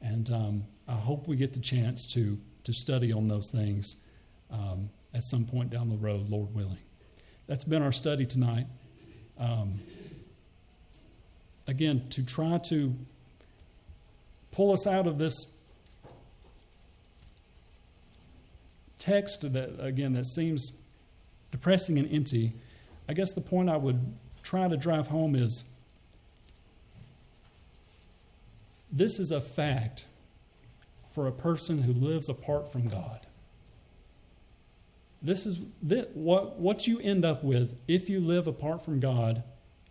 And 0.00 0.30
um, 0.30 0.64
I 0.86 0.94
hope 0.94 1.26
we 1.26 1.36
get 1.36 1.52
the 1.52 1.60
chance 1.60 2.06
to, 2.14 2.38
to 2.64 2.72
study 2.72 3.12
on 3.12 3.28
those 3.28 3.50
things 3.50 3.96
um, 4.50 4.90
at 5.12 5.24
some 5.24 5.44
point 5.44 5.70
down 5.70 5.88
the 5.88 5.96
road, 5.96 6.30
Lord 6.30 6.54
willing. 6.54 6.78
That's 7.46 7.64
been 7.64 7.82
our 7.82 7.92
study 7.92 8.26
tonight. 8.26 8.66
Um, 9.38 9.80
again, 11.66 12.04
to 12.10 12.24
try 12.24 12.58
to 12.68 12.94
pull 14.52 14.72
us 14.72 14.86
out 14.86 15.06
of 15.06 15.18
this 15.18 15.52
text 18.98 19.52
that, 19.52 19.84
again, 19.84 20.12
that 20.12 20.26
seems 20.26 20.76
depressing 21.50 21.98
and 21.98 22.12
empty, 22.12 22.52
I 23.08 23.14
guess 23.14 23.32
the 23.32 23.40
point 23.40 23.68
I 23.68 23.76
would 23.76 24.14
try 24.42 24.68
to 24.68 24.76
drive 24.76 25.08
home 25.08 25.34
is 25.34 25.64
this 28.90 29.18
is 29.18 29.30
a 29.30 29.40
fact 29.40 30.06
for 31.10 31.26
a 31.26 31.32
person 31.32 31.82
who 31.82 31.92
lives 31.92 32.28
apart 32.28 32.70
from 32.70 32.88
God. 32.88 33.26
This 35.20 35.46
is 35.46 35.60
what, 36.14 36.58
what 36.58 36.86
you 36.86 37.00
end 37.00 37.24
up 37.24 37.42
with 37.42 37.76
if 37.88 38.08
you 38.08 38.20
live 38.20 38.46
apart 38.46 38.84
from 38.84 39.00
God 39.00 39.42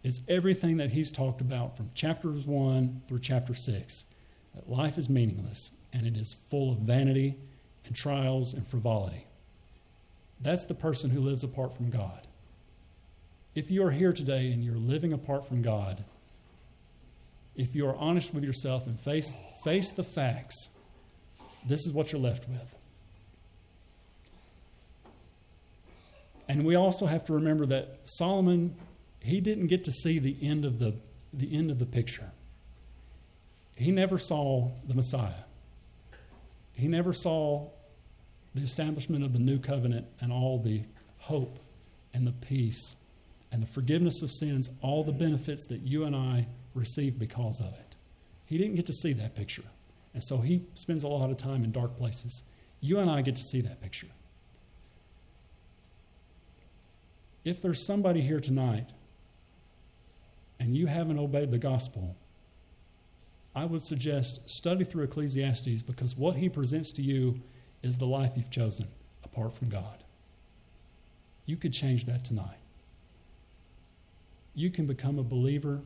is 0.04 0.22
everything 0.30 0.78
that 0.78 0.92
he's 0.92 1.12
talked 1.12 1.42
about 1.42 1.76
from 1.76 1.90
chapters 1.94 2.46
1 2.46 3.02
through 3.08 3.20
chapter 3.20 3.54
6 3.54 4.06
that 4.56 4.70
life 4.70 4.98
is 4.98 5.10
meaningless 5.10 5.74
and 5.92 6.08
it 6.08 6.16
is 6.16 6.34
full 6.34 6.72
of 6.72 6.80
vanity 6.80 7.36
and 7.86 7.96
trials 7.96 8.54
and 8.54 8.66
frivolity. 8.66 9.26
That's 10.40 10.66
the 10.66 10.74
person 10.74 11.10
who 11.10 11.20
lives 11.20 11.44
apart 11.44 11.76
from 11.76 11.90
God. 11.90 12.28
If 13.56 13.72
you 13.72 13.84
are 13.84 13.92
here 13.92 14.14
today 14.14 14.52
and 14.52 14.64
you're 14.64 14.76
living 14.76 15.12
apart 15.12 15.48
from 15.48 15.62
God, 15.62 16.04
if 17.58 17.76
you 17.76 17.88
are 17.88 17.96
honest 17.96 18.34
with 18.34 18.43
yourself 18.43 18.86
and 18.86 19.00
face, 19.00 19.36
face 19.63 19.91
the 19.91 20.04
facts, 20.04 20.70
this 21.67 21.86
is 21.86 21.91
what 21.91 22.12
you're 22.12 22.22
left 22.22 22.48
with. 22.48 22.76
And 26.48 26.65
we 26.65 26.76
also 26.76 27.08
have 27.08 27.26
to 27.26 27.34
remember 27.34 27.65
that 27.65 27.98
Solomon, 28.06 28.76
he 29.20 29.41
didn't 29.41 29.67
get 29.67 29.84
to 29.86 29.91
see 29.91 30.20
the 30.20 30.38
end 30.41 30.63
of 30.63 30.80
the, 30.80 30.93
the 31.34 31.54
end 31.54 31.72
of 31.72 31.80
the 31.80 31.86
picture. 31.86 32.32
He 33.76 33.91
never 33.91 34.17
saw 34.17 34.72
the 34.88 34.93
Messiah. 34.93 35.43
He 36.74 36.88
never 36.88 37.12
saw 37.12 37.70
the 38.56 38.62
establishment 38.62 39.26
of 39.26 39.34
the 39.34 39.39
new 39.39 39.60
covenant 39.60 40.06
and 40.22 40.32
all 40.32 40.60
the 40.60 40.84
hope 41.20 41.60
and 42.13 42.26
the 42.26 42.32
peace 42.32 42.96
and 43.52 43.62
the 43.62 43.67
forgiveness 43.67 44.22
of 44.22 44.32
sins, 44.32 44.70
all 44.82 45.04
the 45.04 45.12
benefits 45.12 45.67
that 45.67 45.82
you 45.82 46.06
and 46.06 46.15
I 46.15 46.48
receive 46.78 47.20
because 47.20 47.60
of 47.60 47.74
it. 47.74 47.96
He 48.46 48.58
didn't 48.58 48.76
get 48.76 48.86
to 48.88 48.94
see 48.94 49.13
that 49.13 49.36
picture. 49.36 49.63
And 50.13 50.24
so 50.24 50.38
he 50.38 50.63
spends 50.74 51.04
a 51.04 51.08
lot 51.08 51.30
of 51.30 51.38
time 51.38 51.63
in 51.63 51.72
dark 51.72 51.98
places. 51.98 52.44
You 52.80 53.00
and 53.00 53.10
I 53.10 53.22
get 53.22 53.36
to 53.36 53.44
see 53.44 53.62
that 53.62 53.82
picture. 53.82 54.08
If 57.44 57.62
there's 57.62 57.86
somebody 57.86 58.22
here 58.22 58.40
tonight 58.40 58.90
and 60.60 60.76
you 60.76 60.88
haven't 60.88 61.20
obeyed 61.20 61.52
the 61.52 61.58
gospel, 61.58 62.16
I 63.56 63.66
would 63.66 63.82
suggest 63.82 64.50
study 64.50 64.84
through 64.84 65.04
Ecclesiastes 65.06 65.82
because 65.82 66.16
what 66.16 66.36
he 66.36 66.50
presents 66.50 66.92
to 66.94 67.02
you 67.02 67.42
is 67.82 67.98
the 67.98 68.06
life 68.06 68.34
you've 68.36 68.52
chosen 68.52 68.88
apart 69.24 69.54
from 69.54 69.70
God. 69.70 70.04
You 71.46 71.58
could 71.58 71.74
change 71.74 72.06
that 72.06 72.26
tonight. 72.26 72.58
You 74.54 74.70
can 74.70 74.86
become 74.86 75.18
a 75.18 75.24
believer. 75.24 75.82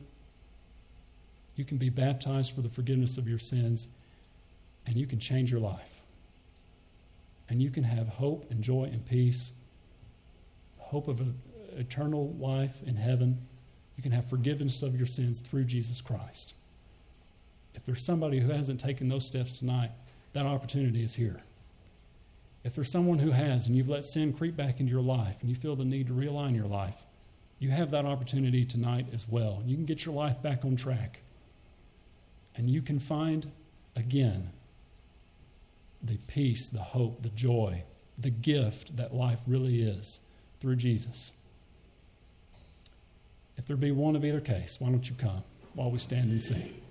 You 1.62 1.66
can 1.66 1.78
be 1.78 1.90
baptized 1.90 2.56
for 2.56 2.60
the 2.60 2.68
forgiveness 2.68 3.18
of 3.18 3.28
your 3.28 3.38
sins, 3.38 3.86
and 4.84 4.96
you 4.96 5.06
can 5.06 5.20
change 5.20 5.52
your 5.52 5.60
life. 5.60 6.02
And 7.48 7.62
you 7.62 7.70
can 7.70 7.84
have 7.84 8.08
hope 8.08 8.50
and 8.50 8.64
joy 8.64 8.90
and 8.92 9.06
peace, 9.06 9.52
hope 10.78 11.06
of 11.06 11.20
an 11.20 11.38
eternal 11.76 12.34
life 12.40 12.82
in 12.84 12.96
heaven. 12.96 13.46
You 13.96 14.02
can 14.02 14.10
have 14.10 14.28
forgiveness 14.28 14.82
of 14.82 14.96
your 14.96 15.06
sins 15.06 15.38
through 15.38 15.62
Jesus 15.62 16.00
Christ. 16.00 16.54
If 17.76 17.84
there's 17.84 18.04
somebody 18.04 18.40
who 18.40 18.50
hasn't 18.50 18.80
taken 18.80 19.08
those 19.08 19.24
steps 19.24 19.60
tonight, 19.60 19.92
that 20.32 20.46
opportunity 20.46 21.04
is 21.04 21.14
here. 21.14 21.42
If 22.64 22.74
there's 22.74 22.90
someone 22.90 23.20
who 23.20 23.30
has 23.30 23.68
and 23.68 23.76
you've 23.76 23.88
let 23.88 24.04
sin 24.04 24.32
creep 24.32 24.56
back 24.56 24.80
into 24.80 24.90
your 24.90 25.00
life 25.00 25.36
and 25.40 25.48
you 25.48 25.54
feel 25.54 25.76
the 25.76 25.84
need 25.84 26.08
to 26.08 26.12
realign 26.12 26.56
your 26.56 26.66
life, 26.66 27.06
you 27.60 27.70
have 27.70 27.92
that 27.92 28.04
opportunity 28.04 28.64
tonight 28.64 29.06
as 29.12 29.28
well. 29.28 29.62
You 29.64 29.76
can 29.76 29.84
get 29.84 30.04
your 30.04 30.16
life 30.16 30.42
back 30.42 30.64
on 30.64 30.74
track. 30.74 31.20
And 32.56 32.68
you 32.68 32.82
can 32.82 32.98
find 32.98 33.50
again 33.96 34.50
the 36.02 36.18
peace, 36.26 36.68
the 36.68 36.80
hope, 36.80 37.22
the 37.22 37.30
joy, 37.30 37.84
the 38.18 38.30
gift 38.30 38.96
that 38.96 39.14
life 39.14 39.40
really 39.46 39.82
is 39.82 40.20
through 40.60 40.76
Jesus. 40.76 41.32
If 43.56 43.66
there 43.66 43.76
be 43.76 43.92
one 43.92 44.16
of 44.16 44.24
either 44.24 44.40
case, 44.40 44.80
why 44.80 44.90
don't 44.90 45.08
you 45.08 45.14
come 45.14 45.44
while 45.74 45.90
we 45.90 45.98
stand 45.98 46.30
and 46.30 46.42
sing? 46.42 46.81